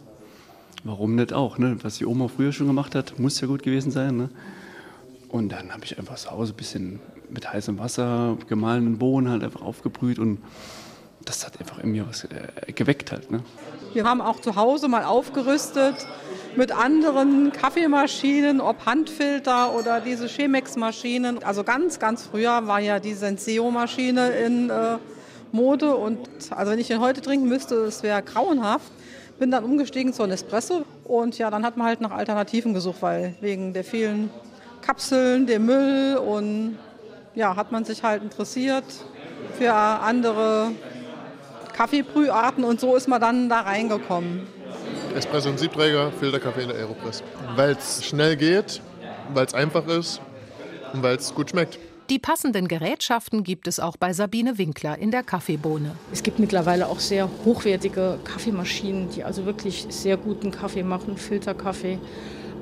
Warum 0.84 1.16
nicht 1.16 1.32
auch? 1.32 1.60
Ne? 1.60 1.78
Was 1.84 2.00
die 2.00 2.06
Oma 2.06 2.28
früher 2.28 2.52
schon 2.52 2.68
gemacht 2.68 2.96
hat, 2.96 3.20
muss 3.20 3.40
ja 3.40 3.48
gut 3.48 3.62
gewesen 3.62 3.92
sein. 3.92 4.18
Ne? 4.18 4.30
Und 5.30 5.50
dann 5.50 5.72
habe 5.72 5.86
ich 5.86 5.98
einfach 6.00 6.16
zu 6.16 6.32
Hause 6.32 6.54
ein 6.54 6.58
bisschen 6.58 7.00
mit 7.30 7.52
heißem 7.52 7.78
Wasser, 7.78 8.38
gemahlenen 8.50 8.98
Bohnen 8.98 9.30
halt 9.30 9.44
einfach 9.44 9.62
aufgebrüht 9.62 10.20
und 10.20 10.40
das 11.24 11.46
hat 11.46 11.60
einfach 11.60 11.78
in 11.80 11.92
mir 11.92 12.08
was 12.08 12.24
äh, 12.26 12.72
geweckt 12.74 13.12
halt. 13.12 13.30
Ne? 13.32 13.44
Wir 13.94 14.06
haben 14.06 14.22
auch 14.22 14.40
zu 14.40 14.56
Hause 14.56 14.88
mal 14.88 15.04
aufgerüstet 15.04 15.96
mit 16.56 16.72
anderen 16.72 17.52
Kaffeemaschinen, 17.52 18.60
ob 18.60 18.86
Handfilter 18.86 19.74
oder 19.76 20.02
diese 20.02 20.28
Chemex-Maschinen. 20.28 21.44
Also 21.44 21.64
ganz, 21.64 22.00
ganz 22.00 22.24
früher 22.24 22.68
war 22.68 22.80
ja 22.80 23.00
die 23.00 23.14
Senseo-Maschine 23.14 24.32
in 24.32 24.70
äh, 24.70 24.98
Mode 25.52 25.96
und 25.96 26.20
also 26.50 26.72
wenn 26.72 26.80
ich 26.80 26.88
den 26.88 27.00
heute 27.00 27.22
trinken 27.22 27.48
müsste, 27.48 27.76
es 27.76 28.02
wäre 28.02 28.24
grauenhaft. 28.24 28.92
Bin 29.42 29.50
dann 29.50 29.64
umgestiegen 29.64 30.14
zu 30.14 30.24
Espresso 30.26 30.86
und 31.04 31.40
ja, 31.40 31.50
dann 31.50 31.66
hat 31.66 31.76
man 31.76 31.88
halt 31.88 32.00
nach 32.00 32.12
Alternativen 32.12 32.76
gesucht, 32.76 33.02
weil 33.02 33.34
wegen 33.42 33.74
der 33.74 33.84
vielen 33.84 34.30
Kapseln, 34.84 35.48
dem 35.48 35.66
Müll 35.66 36.18
und 36.18 36.78
ja, 37.34 37.56
hat 37.56 37.72
man 37.72 37.84
sich 37.84 38.04
halt 38.04 38.22
interessiert 38.22 38.84
für 39.58 39.74
andere 39.74 40.74
Kaffeebrüharten 41.74 42.64
und 42.64 42.80
so 42.80 42.96
ist 42.96 43.08
man 43.08 43.20
dann 43.20 43.50
da 43.50 43.62
reingekommen. 43.62 44.46
Espresso 45.16 45.50
und 45.50 45.58
Siebträger, 45.58 46.12
Filterkaffee 46.12 46.62
in 46.62 46.68
der 46.68 46.78
Aeropress. 46.78 47.24
Weil 47.56 47.72
es 47.72 48.06
schnell 48.06 48.36
geht, 48.36 48.80
weil 49.34 49.48
es 49.48 49.56
einfach 49.56 49.88
ist 49.88 50.22
und 50.94 51.02
weil 51.02 51.16
es 51.16 51.34
gut 51.34 51.50
schmeckt. 51.50 51.80
Die 52.12 52.20
passenden 52.20 52.68
Gerätschaften 52.68 53.42
gibt 53.42 53.70
es 53.70 53.80
auch 53.80 53.96
bei 53.96 54.12
Sabine 54.12 54.58
Winkler 54.58 54.98
in 54.98 55.12
der 55.12 55.24
Kaffeebohne. 55.24 55.96
Es 56.12 56.24
gibt 56.24 56.40
mittlerweile 56.40 56.90
auch 56.90 57.00
sehr 57.00 57.30
hochwertige 57.46 58.20
Kaffeemaschinen, 58.26 59.10
die 59.12 59.24
also 59.24 59.46
wirklich 59.46 59.86
sehr 59.88 60.18
guten 60.18 60.52
Kaffee 60.52 60.84
machen, 60.84 61.16
Filterkaffee. 61.16 62.00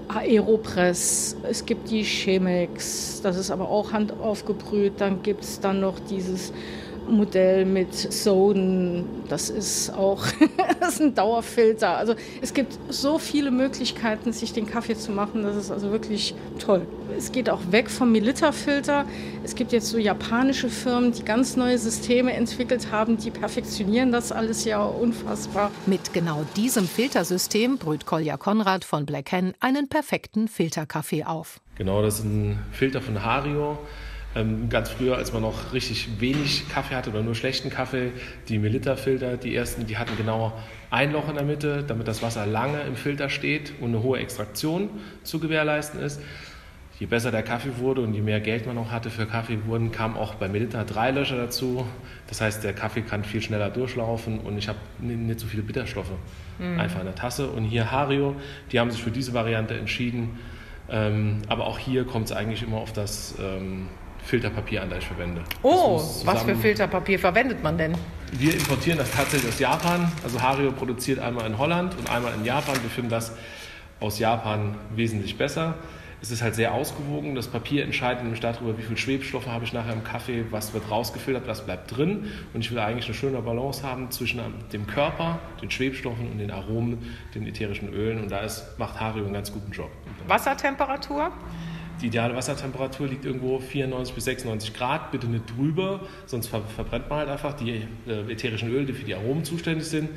Aeropress, 0.07 1.35
es 1.49 1.65
gibt 1.65 1.89
die 1.89 2.03
Chemex, 2.03 3.21
das 3.23 3.37
ist 3.37 3.49
aber 3.49 3.69
auch 3.69 3.91
handaufgebrüht. 3.91 5.01
Dann 5.01 5.23
gibt 5.23 5.43
es 5.43 5.59
dann 5.59 5.79
noch 5.79 5.99
dieses 5.99 6.53
Modell 7.11 7.65
mit 7.65 7.93
Soden, 7.93 9.05
das 9.27 9.49
ist 9.49 9.91
auch 9.91 10.25
das 10.79 10.95
ist 10.95 11.01
ein 11.01 11.15
Dauerfilter. 11.15 11.97
Also 11.97 12.15
es 12.41 12.53
gibt 12.53 12.77
so 12.89 13.17
viele 13.17 13.51
Möglichkeiten, 13.51 14.33
sich 14.33 14.53
den 14.53 14.65
Kaffee 14.65 14.95
zu 14.95 15.11
machen, 15.11 15.43
das 15.43 15.55
ist 15.55 15.71
also 15.71 15.91
wirklich 15.91 16.35
toll. 16.59 16.85
Es 17.17 17.31
geht 17.31 17.49
auch 17.49 17.59
weg 17.71 17.89
vom 17.89 18.11
Milita-Filter. 18.11 19.05
Es 19.43 19.55
gibt 19.55 19.71
jetzt 19.71 19.89
so 19.89 19.97
japanische 19.97 20.69
Firmen, 20.69 21.11
die 21.11 21.23
ganz 21.23 21.55
neue 21.55 21.77
Systeme 21.77 22.33
entwickelt 22.33 22.91
haben, 22.91 23.17
die 23.17 23.31
perfektionieren 23.31 24.11
das 24.11 24.31
alles 24.31 24.63
ja 24.65 24.83
unfassbar. 24.83 25.71
Mit 25.85 26.13
genau 26.13 26.45
diesem 26.55 26.87
Filtersystem 26.87 27.77
brüht 27.77 28.05
Kolja 28.05 28.37
Konrad 28.37 28.85
von 28.85 29.05
Black 29.05 29.31
Hen 29.31 29.53
einen 29.59 29.89
perfekten 29.89 30.47
Filterkaffee 30.47 31.23
auf. 31.25 31.59
Genau, 31.75 32.01
das 32.01 32.19
ist 32.19 32.25
ein 32.25 32.59
Filter 32.71 33.01
von 33.01 33.23
Hario. 33.23 33.77
Ähm, 34.35 34.69
ganz 34.69 34.89
früher, 34.89 35.17
als 35.17 35.33
man 35.33 35.41
noch 35.41 35.73
richtig 35.73 36.19
wenig 36.19 36.69
Kaffee 36.69 36.95
hatte 36.95 37.09
oder 37.09 37.23
nur 37.23 37.33
schlechten 37.33 37.71
Kaffee, 37.71 38.11
die 38.47 38.59
Melitta-Filter, 38.59 39.37
die 39.37 39.55
ersten, 39.55 39.87
die 39.87 39.97
hatten 39.97 40.15
genau 40.17 40.53
ein 40.91 41.11
Loch 41.11 41.29
in 41.29 41.35
der 41.35 41.43
Mitte, 41.43 41.83
damit 41.87 42.07
das 42.07 42.21
Wasser 42.21 42.45
lange 42.45 42.81
im 42.81 42.95
Filter 42.95 43.29
steht 43.29 43.73
und 43.81 43.89
eine 43.89 44.03
hohe 44.03 44.19
Extraktion 44.19 44.89
zu 45.23 45.39
gewährleisten 45.39 45.99
ist. 45.99 46.21
Je 46.99 47.05
besser 47.05 47.31
der 47.31 47.43
Kaffee 47.43 47.77
wurde 47.77 48.01
und 48.01 48.13
je 48.13 48.21
mehr 48.21 48.41
Geld 48.41 48.67
man 48.67 48.75
noch 48.75 48.91
hatte 48.91 49.09
für 49.09 49.25
Kaffee 49.25 49.57
wurden, 49.65 49.91
kamen 49.91 50.17
auch 50.17 50.35
bei 50.35 50.49
Melitta 50.49 50.83
drei 50.83 51.11
Löcher 51.11 51.37
dazu. 51.37 51.85
Das 52.27 52.41
heißt, 52.41 52.63
der 52.63 52.73
Kaffee 52.73 53.01
kann 53.01 53.23
viel 53.23 53.41
schneller 53.41 53.69
durchlaufen 53.69 54.39
und 54.39 54.57
ich 54.57 54.67
habe 54.67 54.77
nicht 54.99 55.39
so 55.39 55.47
viele 55.47 55.63
Bitterstoffe 55.63 56.11
mhm. 56.59 56.77
einfach 56.77 56.99
in 56.99 57.05
der 57.05 57.15
Tasse. 57.15 57.49
Und 57.49 57.63
hier 57.63 57.89
Hario, 57.89 58.35
die 58.71 58.79
haben 58.81 58.91
sich 58.91 59.01
für 59.01 59.11
diese 59.11 59.33
Variante 59.33 59.75
entschieden. 59.75 60.39
Ähm, 60.91 61.41
aber 61.47 61.67
auch 61.67 61.79
hier 61.79 62.03
kommt 62.03 62.25
es 62.25 62.31
eigentlich 62.33 62.63
immer 62.63 62.77
auf 62.77 62.91
das 62.91 63.35
ähm, 63.39 63.87
Filterpapier 64.29 64.83
an, 64.83 64.89
das 64.91 64.99
ich 64.99 65.07
verwende. 65.07 65.43
Oh, 65.63 65.99
was 66.23 66.43
für 66.43 66.55
Filterpapier 66.55 67.17
verwendet 67.17 67.63
man 67.63 67.77
denn? 67.77 67.97
Wir 68.31 68.53
importieren 68.53 68.99
das 68.99 69.09
tatsächlich 69.11 69.51
aus 69.51 69.59
Japan. 69.59 70.11
Also 70.23 70.39
Hario 70.39 70.71
produziert 70.71 71.17
einmal 71.17 71.47
in 71.47 71.57
Holland 71.57 71.97
und 71.97 72.11
einmal 72.11 72.33
in 72.35 72.45
Japan. 72.45 72.75
Wir 72.81 72.91
finden 72.91 73.09
das 73.09 73.33
aus 73.99 74.19
Japan 74.19 74.75
wesentlich 74.95 75.37
besser. 75.37 75.73
Es 76.21 76.29
ist 76.29 76.43
halt 76.43 76.53
sehr 76.53 76.73
ausgewogen. 76.73 77.33
Das 77.33 77.47
Papier 77.47 77.83
entscheidet 77.83 78.21
nämlich 78.21 78.41
darüber, 78.41 78.77
wie 78.77 78.83
viele 78.83 78.97
Schwebstoffe 78.97 79.47
habe 79.47 79.63
ich 79.63 79.73
nachher 79.73 79.93
im 79.93 80.03
Kaffee, 80.03 80.45
was 80.51 80.73
wird 80.73 80.91
rausgefiltert, 80.91 81.47
was 81.47 81.65
bleibt 81.65 81.95
drin. 81.95 82.27
Und 82.53 82.61
ich 82.61 82.69
will 82.71 82.79
eigentlich 82.79 83.05
eine 83.05 83.15
schöne 83.15 83.41
Balance 83.41 83.81
haben 83.83 84.11
zwischen 84.11 84.41
dem 84.71 84.85
Körper, 84.85 85.39
den 85.61 85.71
Schwebstoffen 85.71 86.29
und 86.29 86.37
den 86.37 86.51
Aromen, 86.51 87.15
den 87.33 87.47
ätherischen 87.47 87.91
Ölen. 87.93 88.21
Und 88.21 88.29
da 88.29 88.41
ist, 88.41 88.77
macht 88.77 88.99
Hario 88.99 89.23
einen 89.23 89.33
ganz 89.33 89.51
guten 89.51 89.71
Job. 89.71 89.89
Wassertemperatur? 90.27 91.31
Die 92.01 92.07
ideale 92.07 92.33
Wassertemperatur 92.35 93.07
liegt 93.07 93.25
irgendwo 93.25 93.59
94 93.59 94.15
bis 94.15 94.23
96 94.23 94.73
Grad, 94.73 95.11
bitte 95.11 95.27
nicht 95.27 95.43
drüber, 95.57 95.99
sonst 96.25 96.47
verbrennt 96.47 97.09
man 97.09 97.19
halt 97.19 97.29
einfach 97.29 97.53
die 97.53 97.83
äh, 98.07 98.31
ätherischen 98.31 98.69
Öle, 98.69 98.85
die 98.85 98.93
für 98.93 99.03
die 99.03 99.15
Aromen 99.15 99.43
zuständig 99.43 99.85
sind. 99.85 100.09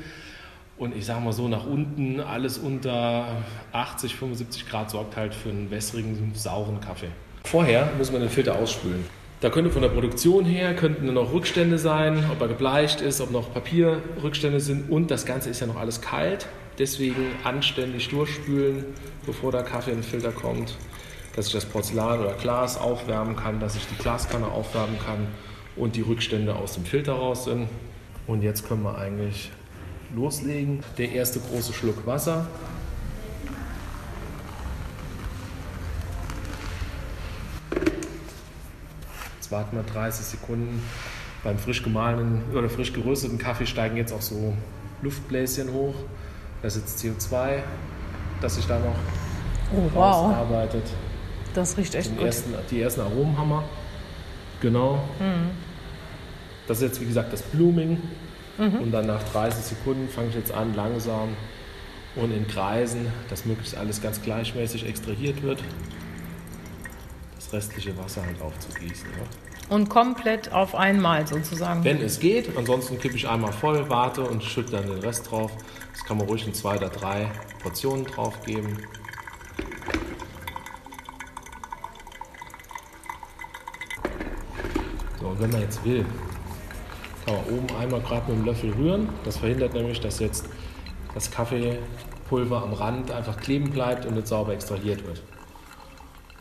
Und 0.77 0.95
ich 0.95 1.05
sage 1.05 1.21
mal 1.21 1.33
so, 1.33 1.47
nach 1.47 1.65
unten 1.65 2.21
alles 2.21 2.57
unter 2.57 3.43
80, 3.73 4.15
75 4.15 4.67
Grad 4.67 4.89
sorgt 4.89 5.17
halt 5.17 5.35
für 5.35 5.49
einen 5.49 5.69
wässrigen, 5.71 6.31
sauren 6.35 6.79
Kaffee. 6.79 7.09
Vorher 7.43 7.91
muss 7.97 8.11
man 8.11 8.21
den 8.21 8.29
Filter 8.29 8.55
ausspülen. 8.55 9.03
Da 9.41 9.49
könnte 9.49 9.69
von 9.69 9.81
der 9.81 9.89
Produktion 9.89 10.45
her 10.45 10.73
könnten 10.73 11.13
noch 11.13 11.33
Rückstände 11.33 11.77
sein, 11.77 12.23
ob 12.31 12.39
er 12.39 12.47
gebleicht 12.47 13.01
ist, 13.01 13.19
ob 13.19 13.29
noch 13.29 13.53
Papierrückstände 13.53 14.61
sind 14.61 14.89
und 14.89 15.11
das 15.11 15.25
Ganze 15.25 15.49
ist 15.49 15.59
ja 15.59 15.67
noch 15.67 15.75
alles 15.75 15.99
kalt. 15.99 16.47
Deswegen 16.79 17.27
anständig 17.43 18.07
durchspülen, 18.07 18.85
bevor 19.25 19.51
der 19.51 19.63
Kaffee 19.63 19.91
in 19.91 19.97
den 19.97 20.03
Filter 20.03 20.31
kommt 20.31 20.75
dass 21.35 21.47
ich 21.47 21.53
das 21.53 21.65
Porzellan 21.65 22.19
oder 22.19 22.33
Glas 22.33 22.77
aufwärmen 22.77 23.35
kann, 23.35 23.59
dass 23.59 23.75
ich 23.75 23.85
die 23.87 23.95
Glaskanne 23.95 24.47
aufwärmen 24.47 24.97
kann 24.99 25.27
und 25.75 25.95
die 25.95 26.01
Rückstände 26.01 26.55
aus 26.55 26.73
dem 26.73 26.85
Filter 26.85 27.13
raus 27.13 27.45
sind. 27.45 27.67
Und 28.27 28.41
jetzt 28.43 28.67
können 28.67 28.83
wir 28.83 28.97
eigentlich 28.97 29.51
loslegen. 30.15 30.83
Der 30.97 31.11
erste 31.11 31.39
große 31.39 31.73
Schluck 31.73 32.05
Wasser. 32.05 32.47
Jetzt 39.35 39.51
warten 39.51 39.75
wir 39.75 39.83
30 39.83 40.25
Sekunden. 40.25 40.81
Beim 41.43 41.57
frisch 41.57 41.83
gemahlenen 41.83 42.43
oder 42.53 42.69
frisch 42.69 42.93
gerösteten 42.93 43.37
Kaffee 43.37 43.65
steigen 43.65 43.97
jetzt 43.97 44.13
auch 44.13 44.21
so 44.21 44.53
Luftbläschen 45.01 45.73
hoch. 45.73 45.95
Das 46.61 46.77
ist 46.77 47.03
jetzt 47.03 47.29
CO2, 47.29 47.63
das 48.39 48.55
sich 48.55 48.65
da 48.65 48.79
noch 48.79 48.95
oh, 49.75 49.89
wow. 49.93 50.27
ausarbeitet. 50.27 50.85
Das 51.53 51.77
riecht 51.77 51.95
echt 51.95 52.15
gut. 52.15 52.25
Ersten, 52.25 52.53
die 52.71 52.81
ersten 52.81 53.01
Aromenhammer. 53.01 53.63
Genau. 54.61 55.03
Mhm. 55.19 55.51
Das 56.67 56.77
ist 56.77 56.83
jetzt, 56.83 57.01
wie 57.01 57.05
gesagt, 57.05 57.33
das 57.33 57.41
Blooming. 57.41 58.01
Mhm. 58.57 58.75
Und 58.79 58.91
dann 58.91 59.07
nach 59.07 59.23
30 59.31 59.63
Sekunden 59.63 60.07
fange 60.07 60.29
ich 60.29 60.35
jetzt 60.35 60.51
an, 60.51 60.75
langsam 60.75 61.29
und 62.15 62.31
in 62.31 62.47
Kreisen, 62.47 63.07
dass 63.29 63.45
möglichst 63.45 63.75
alles 63.75 64.01
ganz 64.01 64.21
gleichmäßig 64.21 64.87
extrahiert 64.87 65.41
wird. 65.41 65.63
Das 67.35 67.51
restliche 67.51 67.97
Wasser 67.97 68.23
halt 68.23 68.39
aufzugießen. 68.41 69.07
Ja. 69.17 69.75
Und 69.75 69.89
komplett 69.89 70.51
auf 70.51 70.75
einmal 70.75 71.25
sozusagen. 71.25 71.83
Wenn 71.83 72.01
es 72.01 72.19
geht, 72.19 72.55
ansonsten 72.55 72.99
kippe 72.99 73.15
ich 73.15 73.27
einmal 73.27 73.51
voll, 73.51 73.89
warte 73.89 74.21
und 74.21 74.43
schütte 74.43 74.73
dann 74.73 74.87
den 74.87 74.99
Rest 74.99 75.31
drauf. 75.31 75.51
Das 75.93 76.03
kann 76.05 76.17
man 76.17 76.27
ruhig 76.27 76.45
in 76.45 76.53
zwei 76.53 76.77
oder 76.77 76.89
drei 76.89 77.31
Portionen 77.61 78.05
drauf 78.05 78.39
geben. 78.45 78.77
Und 85.33 85.41
wenn 85.41 85.49
man 85.49 85.61
jetzt 85.61 85.83
will, 85.83 86.05
kann 87.25 87.35
man 87.35 87.45
oben 87.45 87.75
einmal 87.75 88.01
gerade 88.01 88.31
mit 88.31 88.39
dem 88.39 88.45
Löffel 88.45 88.71
rühren. 88.71 89.09
Das 89.25 89.37
verhindert 89.37 89.73
nämlich, 89.73 89.99
dass 89.99 90.19
jetzt 90.19 90.47
das 91.15 91.31
Kaffeepulver 91.31 92.61
am 92.61 92.73
Rand 92.73 93.09
einfach 93.09 93.37
kleben 93.37 93.71
bleibt 93.71 94.05
und 94.05 94.13
nicht 94.13 94.27
sauber 94.27 94.53
extrahiert 94.53 95.03
wird. 95.07 95.23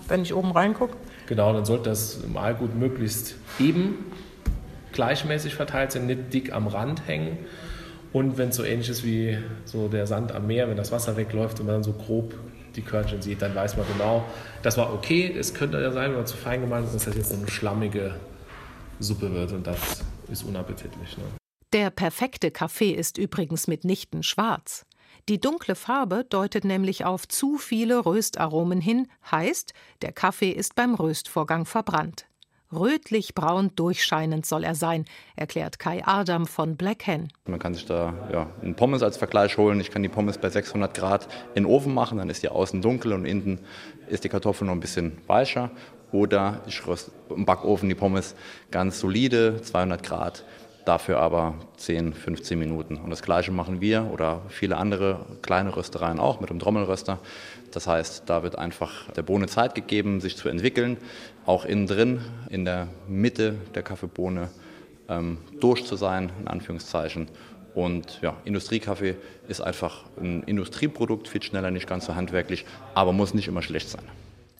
Wenn 0.08 0.22
ich 0.22 0.34
oben 0.34 0.52
reingucke? 0.52 0.94
Genau, 1.26 1.54
dann 1.54 1.64
sollte 1.64 1.88
das 1.88 2.22
im 2.22 2.36
Aalgut 2.36 2.74
möglichst 2.74 3.36
eben 3.58 4.12
gleichmäßig 4.92 5.54
verteilt 5.54 5.92
sein, 5.92 6.06
nicht 6.06 6.34
dick 6.34 6.52
am 6.52 6.66
Rand 6.66 7.06
hängen. 7.06 7.38
Und 8.12 8.36
wenn 8.36 8.50
es 8.50 8.56
so 8.56 8.62
ähnlich 8.62 8.90
ist 8.90 9.04
wie 9.04 9.38
so 9.64 9.88
der 9.88 10.06
Sand 10.06 10.32
am 10.32 10.46
Meer, 10.46 10.68
wenn 10.68 10.76
das 10.76 10.92
Wasser 10.92 11.16
wegläuft 11.16 11.60
und 11.60 11.66
man 11.66 11.76
dann 11.76 11.82
so 11.82 11.94
grob 11.94 12.34
die 12.76 12.82
Körnchen 12.82 13.22
sieht, 13.22 13.40
dann 13.40 13.54
weiß 13.54 13.78
man 13.78 13.86
genau, 13.90 14.24
das 14.62 14.76
war 14.76 14.92
okay. 14.92 15.34
Es 15.38 15.54
könnte 15.54 15.80
ja 15.80 15.92
sein, 15.92 16.10
wenn 16.10 16.18
man 16.18 16.26
zu 16.26 16.36
fein 16.36 16.60
gemahlen 16.60 16.84
ist, 16.84 16.94
dass 16.94 17.04
das 17.06 17.16
jetzt 17.16 17.30
so 17.30 17.36
eine 17.36 17.48
schlammige 17.48 18.16
Suppe 18.98 19.32
wird 19.32 19.52
und 19.52 19.66
das 19.66 20.04
ist 20.30 20.44
unappetitlich. 20.44 21.16
Ne? 21.18 21.24
Der 21.72 21.90
perfekte 21.90 22.50
Kaffee 22.50 22.90
ist 22.90 23.18
übrigens 23.18 23.66
mitnichten 23.66 24.22
schwarz. 24.22 24.84
Die 25.28 25.40
dunkle 25.40 25.74
Farbe 25.74 26.24
deutet 26.28 26.64
nämlich 26.64 27.04
auf 27.04 27.28
zu 27.28 27.56
viele 27.56 28.04
Röstaromen 28.04 28.80
hin, 28.80 29.08
heißt, 29.30 29.72
der 30.02 30.12
Kaffee 30.12 30.50
ist 30.50 30.74
beim 30.74 30.94
Röstvorgang 30.94 31.64
verbrannt. 31.64 32.26
Rötlich-braun 32.72 33.72
durchscheinend 33.76 34.46
soll 34.46 34.64
er 34.64 34.74
sein, 34.74 35.04
erklärt 35.36 35.78
Kai 35.78 36.02
Adam 36.04 36.46
von 36.46 36.76
Black 36.76 37.06
Hen. 37.06 37.28
Man 37.46 37.58
kann 37.58 37.74
sich 37.74 37.84
da 37.84 38.14
ja, 38.32 38.50
einen 38.62 38.74
Pommes 38.74 39.02
als 39.02 39.18
Vergleich 39.18 39.58
holen. 39.58 39.78
Ich 39.78 39.90
kann 39.90 40.02
die 40.02 40.08
Pommes 40.08 40.38
bei 40.38 40.48
600 40.48 40.94
Grad 40.94 41.28
in 41.54 41.64
den 41.64 41.66
Ofen 41.66 41.92
machen, 41.92 42.18
dann 42.18 42.30
ist 42.30 42.42
die 42.42 42.48
außen 42.48 42.80
dunkel 42.80 43.12
und 43.12 43.26
innen 43.26 43.60
ist 44.08 44.24
die 44.24 44.30
Kartoffel 44.30 44.66
noch 44.66 44.72
ein 44.72 44.80
bisschen 44.80 45.18
weicher. 45.26 45.70
Oder 46.12 46.60
ich 46.66 46.86
röste 46.86 47.10
im 47.30 47.46
Backofen 47.46 47.88
die 47.88 47.94
Pommes 47.94 48.34
ganz 48.70 49.00
solide, 49.00 49.60
200 49.62 50.02
Grad, 50.02 50.44
dafür 50.84 51.18
aber 51.18 51.54
10, 51.78 52.12
15 52.12 52.58
Minuten. 52.58 52.96
Und 52.96 53.10
das 53.10 53.22
Gleiche 53.22 53.50
machen 53.50 53.80
wir 53.80 54.10
oder 54.12 54.42
viele 54.48 54.76
andere 54.76 55.24
kleine 55.40 55.74
Röstereien 55.74 56.20
auch 56.20 56.40
mit 56.40 56.50
dem 56.50 56.58
Trommelröster. 56.58 57.18
Das 57.70 57.86
heißt, 57.86 58.24
da 58.26 58.42
wird 58.42 58.58
einfach 58.58 59.10
der 59.12 59.22
Bohne 59.22 59.46
Zeit 59.46 59.74
gegeben, 59.74 60.20
sich 60.20 60.36
zu 60.36 60.48
entwickeln, 60.48 60.98
auch 61.46 61.64
innen 61.64 61.86
drin, 61.86 62.20
in 62.50 62.64
der 62.64 62.88
Mitte 63.08 63.54
der 63.74 63.82
Kaffeebohne 63.82 64.50
ähm, 65.08 65.38
durch 65.60 65.86
zu 65.86 65.96
sein, 65.96 66.30
in 66.40 66.48
Anführungszeichen. 66.48 67.28
Und 67.74 68.20
ja, 68.20 68.36
Industriekaffee 68.44 69.16
ist 69.48 69.62
einfach 69.62 70.04
ein 70.20 70.42
Industrieprodukt, 70.42 71.28
viel 71.28 71.42
schneller, 71.42 71.70
nicht 71.70 71.86
ganz 71.86 72.04
so 72.04 72.14
handwerklich, 72.14 72.66
aber 72.94 73.14
muss 73.14 73.32
nicht 73.32 73.48
immer 73.48 73.62
schlecht 73.62 73.88
sein. 73.88 74.04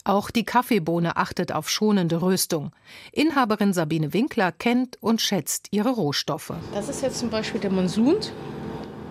Auch 0.04 0.32
die 0.32 0.44
Kaffeebohne 0.44 1.16
achtet 1.16 1.52
auf 1.52 1.70
schonende 1.70 2.22
Röstung. 2.22 2.72
Inhaberin 3.12 3.72
Sabine 3.72 4.12
Winkler 4.12 4.50
kennt 4.50 5.00
und 5.00 5.20
schätzt 5.20 5.68
ihre 5.70 5.90
Rohstoffe. 5.90 6.52
Das 6.74 6.88
ist 6.88 7.02
jetzt 7.02 7.20
zum 7.20 7.30
Beispiel 7.30 7.60
der 7.60 7.70
Monsun. 7.70 8.16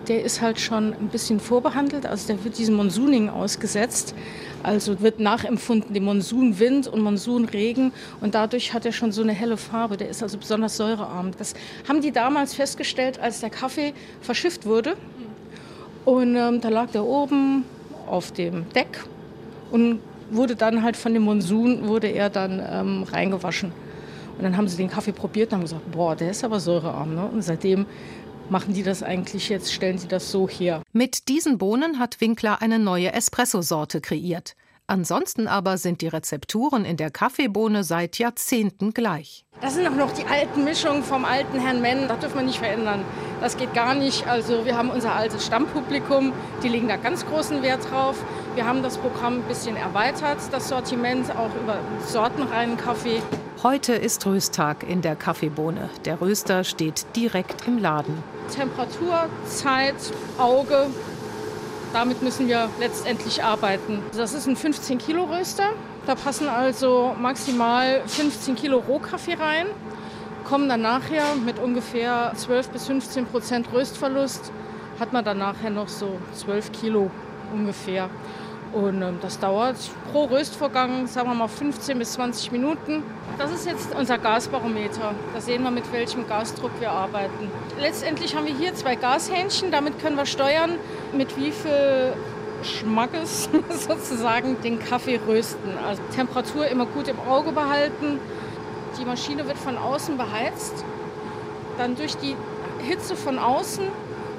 Der 0.08 0.22
ist 0.22 0.42
halt 0.42 0.60
schon 0.60 0.92
ein 0.92 1.08
bisschen 1.08 1.40
vorbehandelt, 1.40 2.06
also 2.06 2.26
der 2.26 2.44
wird 2.44 2.58
diesem 2.58 2.74
Monsuning 2.74 3.30
ausgesetzt. 3.30 4.14
Also 4.62 5.00
wird 5.00 5.18
nachempfunden 5.18 5.94
dem 5.94 6.04
Monsunwind 6.04 6.88
und 6.88 7.00
Monsunregen 7.00 7.92
und 8.20 8.34
dadurch 8.34 8.74
hat 8.74 8.84
er 8.84 8.92
schon 8.92 9.12
so 9.12 9.22
eine 9.22 9.32
helle 9.32 9.56
Farbe. 9.56 9.96
Der 9.96 10.08
ist 10.08 10.22
also 10.22 10.36
besonders 10.36 10.76
säurearm. 10.76 11.30
Das 11.38 11.54
haben 11.88 12.02
die 12.02 12.12
damals 12.12 12.54
festgestellt, 12.54 13.18
als 13.18 13.40
der 13.40 13.50
Kaffee 13.50 13.94
verschifft 14.20 14.66
wurde. 14.66 14.96
Und 16.04 16.36
ähm, 16.36 16.60
da 16.60 16.68
lag 16.68 16.90
der 16.90 17.04
oben 17.04 17.64
auf 18.06 18.32
dem 18.32 18.68
Deck 18.70 19.04
und 19.70 20.00
wurde 20.34 20.56
dann 20.56 20.82
halt 20.82 20.96
von 20.96 21.14
dem 21.14 21.22
Monsun 21.22 21.86
wurde 21.86 22.08
er 22.08 22.30
dann 22.30 22.62
ähm, 22.64 23.02
reingewaschen. 23.04 23.72
Und 24.36 24.42
dann 24.42 24.56
haben 24.56 24.68
sie 24.68 24.76
den 24.76 24.90
Kaffee 24.90 25.12
probiert 25.12 25.52
und 25.52 25.58
haben 25.58 25.62
gesagt, 25.62 25.90
boah, 25.92 26.16
der 26.16 26.30
ist 26.30 26.42
aber 26.42 26.58
säurearm. 26.58 27.14
Ne? 27.14 27.26
Und 27.26 27.42
seitdem 27.42 27.86
machen 28.48 28.74
die 28.74 28.82
das 28.82 29.02
eigentlich 29.02 29.48
jetzt, 29.48 29.72
stellen 29.72 29.98
sie 29.98 30.08
das 30.08 30.30
so 30.30 30.48
her. 30.48 30.82
Mit 30.92 31.28
diesen 31.28 31.58
Bohnen 31.58 31.98
hat 31.98 32.20
Winkler 32.20 32.60
eine 32.60 32.78
neue 32.78 33.12
Espresso-Sorte 33.12 34.00
kreiert. 34.00 34.54
Ansonsten 34.86 35.46
aber 35.46 35.78
sind 35.78 36.02
die 36.02 36.08
Rezepturen 36.08 36.84
in 36.84 36.96
der 36.96 37.10
Kaffeebohne 37.10 37.84
seit 37.84 38.18
Jahrzehnten 38.18 38.92
gleich. 38.92 39.44
Das 39.60 39.74
sind 39.74 39.86
auch 39.86 39.94
noch 39.94 40.12
die 40.12 40.24
alten 40.26 40.64
Mischungen 40.64 41.02
vom 41.04 41.24
alten 41.24 41.60
Herrn 41.60 41.80
Menn. 41.80 42.08
Das 42.08 42.18
dürfen 42.18 42.40
wir 42.40 42.42
nicht 42.42 42.58
verändern. 42.58 43.04
Das 43.40 43.56
geht 43.56 43.72
gar 43.74 43.94
nicht. 43.94 44.26
Also 44.26 44.64
wir 44.64 44.76
haben 44.76 44.90
unser 44.90 45.14
altes 45.14 45.46
Stammpublikum, 45.46 46.32
die 46.62 46.68
legen 46.68 46.88
da 46.88 46.96
ganz 46.96 47.24
großen 47.24 47.62
Wert 47.62 47.90
drauf. 47.90 48.16
Wir 48.54 48.66
haben 48.66 48.82
das 48.82 48.98
Programm 48.98 49.36
ein 49.36 49.42
bisschen 49.44 49.76
erweitert, 49.76 50.36
das 50.50 50.68
Sortiment 50.68 51.30
auch 51.34 51.48
über 51.62 51.78
sortenreinen 52.06 52.76
Kaffee. 52.76 53.22
Heute 53.62 53.94
ist 53.94 54.26
Rösttag 54.26 54.82
in 54.86 55.00
der 55.00 55.16
Kaffeebohne. 55.16 55.88
Der 56.04 56.20
Röster 56.20 56.62
steht 56.62 57.06
direkt 57.16 57.66
im 57.66 57.78
Laden. 57.78 58.22
Temperatur, 58.54 59.30
Zeit, 59.46 59.94
Auge, 60.36 60.88
damit 61.94 62.20
müssen 62.22 62.46
wir 62.46 62.68
letztendlich 62.78 63.42
arbeiten. 63.42 64.00
Das 64.14 64.34
ist 64.34 64.46
ein 64.46 64.56
15 64.56 64.98
Kilo 64.98 65.24
Röster. 65.24 65.70
Da 66.06 66.14
passen 66.14 66.46
also 66.46 67.16
maximal 67.18 68.02
15 68.06 68.54
Kilo 68.54 68.80
Rohkaffee 68.86 69.34
rein, 69.34 69.66
kommen 70.44 70.68
dann 70.68 70.82
nachher 70.82 71.36
mit 71.46 71.58
ungefähr 71.58 72.32
12 72.36 72.68
bis 72.68 72.86
15 72.86 73.24
Prozent 73.26 73.72
Röstverlust, 73.72 74.52
hat 75.00 75.14
man 75.14 75.24
dann 75.24 75.38
nachher 75.38 75.70
noch 75.70 75.88
so 75.88 76.18
12 76.34 76.72
Kilo 76.72 77.10
ungefähr. 77.54 78.08
Und 78.72 79.02
ähm, 79.02 79.18
das 79.20 79.38
dauert 79.38 79.76
pro 80.10 80.24
Röstvorgang, 80.24 81.06
sagen 81.06 81.28
wir 81.28 81.34
mal, 81.34 81.48
15 81.48 81.98
bis 81.98 82.14
20 82.14 82.52
Minuten. 82.52 83.02
Das 83.36 83.52
ist 83.52 83.66
jetzt 83.66 83.94
unser 83.94 84.16
Gasbarometer. 84.16 85.14
Da 85.34 85.40
sehen 85.40 85.62
wir, 85.62 85.70
mit 85.70 85.92
welchem 85.92 86.26
Gasdruck 86.26 86.70
wir 86.80 86.90
arbeiten. 86.90 87.50
Letztendlich 87.78 88.34
haben 88.34 88.46
wir 88.46 88.54
hier 88.54 88.74
zwei 88.74 88.96
Gashähnchen. 88.96 89.70
Damit 89.70 89.98
können 90.00 90.16
wir 90.16 90.24
steuern, 90.24 90.78
mit 91.12 91.36
wie 91.36 91.50
viel 91.50 92.14
Schmackes 92.62 93.50
sozusagen 93.70 94.60
den 94.62 94.78
Kaffee 94.78 95.20
rösten. 95.26 95.76
Also 95.86 96.02
Temperatur 96.14 96.66
immer 96.66 96.86
gut 96.86 97.08
im 97.08 97.20
Auge 97.20 97.52
behalten. 97.52 98.20
Die 98.98 99.04
Maschine 99.04 99.46
wird 99.46 99.58
von 99.58 99.76
außen 99.76 100.16
beheizt. 100.16 100.84
Dann 101.76 101.94
durch 101.96 102.16
die 102.16 102.36
Hitze 102.82 103.16
von 103.16 103.38
außen 103.38 103.84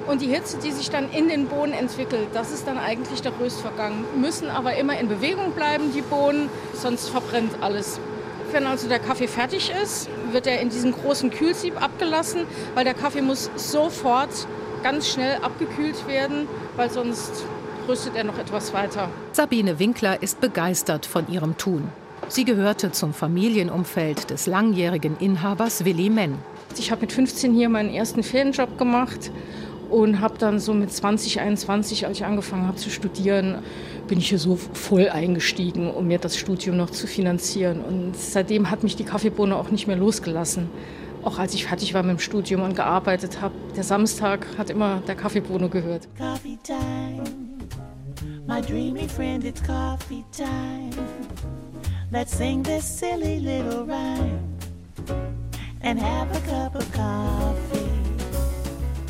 und 0.06 0.20
die 0.20 0.26
Hitze, 0.26 0.58
die 0.58 0.70
sich 0.70 0.90
dann 0.90 1.10
in 1.10 1.28
den 1.28 1.46
Bohnen 1.46 1.72
entwickelt, 1.72 2.28
das 2.34 2.52
ist 2.52 2.66
dann 2.66 2.78
eigentlich 2.78 3.22
der 3.22 3.32
Röstvorgang. 3.38 4.04
Müssen 4.20 4.48
aber 4.48 4.76
immer 4.76 4.98
in 4.98 5.08
Bewegung 5.08 5.52
bleiben, 5.52 5.92
die 5.94 6.02
Bohnen, 6.02 6.48
sonst 6.74 7.08
verbrennt 7.08 7.52
alles. 7.60 7.98
Wenn 8.52 8.66
also 8.66 8.88
der 8.88 9.00
Kaffee 9.00 9.26
fertig 9.26 9.72
ist, 9.82 10.08
wird 10.30 10.46
er 10.46 10.60
in 10.60 10.68
diesem 10.68 10.92
großen 10.92 11.30
Kühlsieb 11.30 11.80
abgelassen, 11.82 12.42
weil 12.74 12.84
der 12.84 12.94
Kaffee 12.94 13.22
muss 13.22 13.50
sofort 13.56 14.30
ganz 14.82 15.08
schnell 15.08 15.38
abgekühlt 15.42 16.06
werden, 16.06 16.46
weil 16.76 16.90
sonst 16.90 17.44
rüstet 17.88 18.14
er 18.16 18.24
noch 18.24 18.38
etwas 18.38 18.72
weiter. 18.72 19.08
Sabine 19.32 19.78
Winkler 19.78 20.22
ist 20.22 20.40
begeistert 20.40 21.06
von 21.06 21.28
ihrem 21.28 21.56
Tun. 21.56 21.88
Sie 22.28 22.44
gehörte 22.44 22.92
zum 22.92 23.12
Familienumfeld 23.12 24.30
des 24.30 24.46
langjährigen 24.46 25.16
Inhabers 25.18 25.84
Willi 25.84 26.08
Menn. 26.08 26.38
Ich 26.78 26.90
habe 26.90 27.02
mit 27.02 27.12
15 27.12 27.54
hier 27.54 27.68
meinen 27.68 27.92
ersten 27.92 28.22
Ferienjob 28.22 28.78
gemacht 28.78 29.30
und 29.94 30.20
habe 30.20 30.38
dann 30.38 30.58
so 30.58 30.74
mit 30.74 30.92
20, 30.92 31.38
21, 31.38 32.04
als 32.04 32.18
ich 32.18 32.24
angefangen 32.24 32.66
habe 32.66 32.76
zu 32.76 32.90
studieren, 32.90 33.58
bin 34.08 34.18
ich 34.18 34.28
hier 34.28 34.40
so 34.40 34.56
voll 34.56 35.08
eingestiegen, 35.08 35.88
um 35.88 36.08
mir 36.08 36.18
das 36.18 36.36
Studium 36.36 36.76
noch 36.76 36.90
zu 36.90 37.06
finanzieren. 37.06 37.80
Und 37.80 38.16
seitdem 38.16 38.72
hat 38.72 38.82
mich 38.82 38.96
die 38.96 39.04
Kaffeebohne 39.04 39.54
auch 39.54 39.70
nicht 39.70 39.86
mehr 39.86 39.96
losgelassen. 39.96 40.68
Auch 41.22 41.38
als 41.38 41.54
ich 41.54 41.66
fertig 41.66 41.94
war 41.94 42.02
mit 42.02 42.10
dem 42.10 42.18
Studium 42.18 42.62
und 42.62 42.74
gearbeitet 42.74 43.40
habe, 43.40 43.54
der 43.76 43.84
Samstag 43.84 44.44
hat 44.58 44.68
immer 44.68 45.00
der 45.06 45.14
Kaffeebohne 45.14 45.68
gehört. 45.68 46.08
Coffee 46.18 46.58
time, 46.64 47.22
my 48.48 48.60
dreamy 48.60 49.08
friend, 49.08 49.44
it's 49.44 49.62
coffee 49.62 50.24
time. 50.36 50.90
Let's 52.10 52.36
sing 52.36 52.64
this 52.64 52.84
silly 52.84 53.38
little 53.38 53.84
rhyme 53.86 54.40
and 55.82 56.00
have 56.00 56.36
a 56.36 56.40
cup 56.40 56.74
of 56.74 56.92
coffee. 56.92 57.83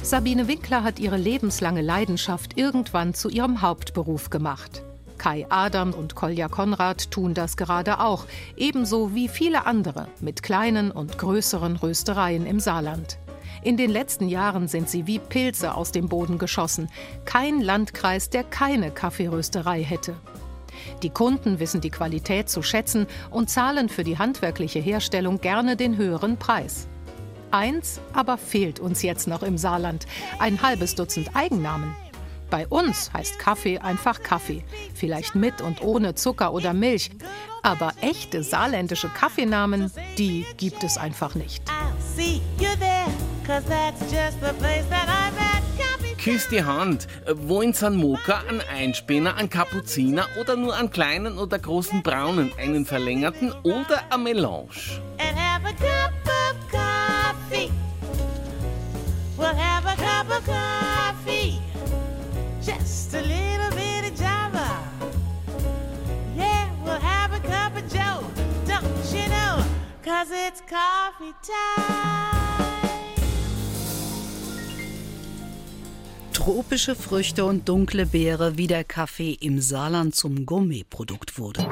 Sabine 0.04 0.48
Winkler 0.48 0.82
hat 0.82 0.98
ihre 0.98 1.16
lebenslange 1.16 1.80
Leidenschaft 1.80 2.58
irgendwann 2.58 3.14
zu 3.14 3.30
ihrem 3.30 3.62
Hauptberuf 3.62 4.28
gemacht. 4.28 4.82
Kai 5.16 5.46
Adam 5.48 5.94
und 5.94 6.14
Kolja 6.14 6.48
Konrad 6.48 7.10
tun 7.10 7.32
das 7.32 7.56
gerade 7.56 8.00
auch, 8.00 8.26
ebenso 8.54 9.14
wie 9.14 9.28
viele 9.28 9.64
andere 9.64 10.08
mit 10.20 10.42
kleinen 10.42 10.90
und 10.90 11.16
größeren 11.16 11.76
Röstereien 11.76 12.44
im 12.44 12.60
Saarland. 12.60 13.18
In 13.62 13.78
den 13.78 13.88
letzten 13.88 14.28
Jahren 14.28 14.68
sind 14.68 14.90
sie 14.90 15.06
wie 15.06 15.18
Pilze 15.18 15.74
aus 15.74 15.90
dem 15.90 16.10
Boden 16.10 16.36
geschossen. 16.36 16.90
Kein 17.24 17.62
Landkreis, 17.62 18.28
der 18.28 18.44
keine 18.44 18.90
Kaffeerösterei 18.90 19.82
hätte. 19.82 20.14
Die 21.02 21.08
Kunden 21.08 21.60
wissen 21.60 21.80
die 21.80 21.88
Qualität 21.88 22.50
zu 22.50 22.60
schätzen 22.62 23.06
und 23.30 23.48
zahlen 23.48 23.88
für 23.88 24.04
die 24.04 24.18
handwerkliche 24.18 24.80
Herstellung 24.80 25.40
gerne 25.40 25.76
den 25.76 25.96
höheren 25.96 26.36
Preis. 26.36 26.88
Eins 27.54 28.00
aber 28.12 28.36
fehlt 28.36 28.80
uns 28.80 29.02
jetzt 29.02 29.28
noch 29.28 29.44
im 29.44 29.56
Saarland: 29.58 30.06
ein 30.40 30.60
halbes 30.60 30.96
Dutzend 30.96 31.36
Eigennamen. 31.36 31.94
Bei 32.50 32.66
uns 32.66 33.12
heißt 33.12 33.38
Kaffee 33.38 33.78
einfach 33.78 34.24
Kaffee, 34.24 34.64
vielleicht 34.92 35.36
mit 35.36 35.60
und 35.60 35.80
ohne 35.80 36.16
Zucker 36.16 36.52
oder 36.52 36.72
Milch. 36.72 37.12
Aber 37.62 37.92
echte 38.00 38.42
saarländische 38.42 39.08
Kaffeenamen, 39.08 39.92
die 40.18 40.44
gibt 40.56 40.82
es 40.82 40.98
einfach 40.98 41.36
nicht. 41.36 41.62
Küss 46.18 46.48
die 46.48 46.64
Hand. 46.64 47.06
Wollen 47.32 47.72
Sie 47.72 47.86
einen 47.86 47.96
Moka, 47.96 48.42
einen 48.48 48.62
Einspinner, 48.62 49.36
einen 49.36 49.50
Kapuziner 49.50 50.26
oder 50.40 50.56
nur 50.56 50.74
einen 50.74 50.90
kleinen 50.90 51.38
oder 51.38 51.60
großen 51.60 52.02
braunen, 52.02 52.50
einen 52.58 52.84
verlängerten 52.84 53.52
oder 53.62 54.02
eine 54.10 54.22
Melange? 54.24 54.70
Tropische 76.32 76.94
Früchte 76.94 77.44
und 77.44 77.68
dunkle 77.68 78.06
Beere, 78.06 78.58
wie 78.58 78.66
der 78.66 78.84
Kaffee 78.84 79.32
im 79.40 79.60
Saarland 79.60 80.14
zum 80.14 80.44
Gourmetprodukt 80.44 81.38
wurde. 81.38 81.66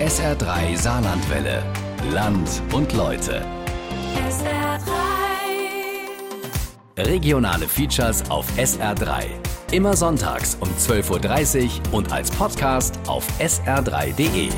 SR3 0.00 0.76
Saarlandwelle. 0.76 1.62
Land 2.12 2.62
und 2.72 2.92
Leute. 2.92 3.46
SR3 4.28 4.82
Regionale 7.06 7.68
Features 7.68 8.28
auf 8.30 8.46
SR3. 8.58 9.26
Immer 9.70 9.96
sonntags 9.96 10.56
um 10.60 10.68
12.30 10.68 11.64
Uhr 11.64 11.94
und 11.94 12.12
als 12.12 12.30
Podcast 12.30 12.98
auf 13.06 13.26
sr3.de. 13.40 14.50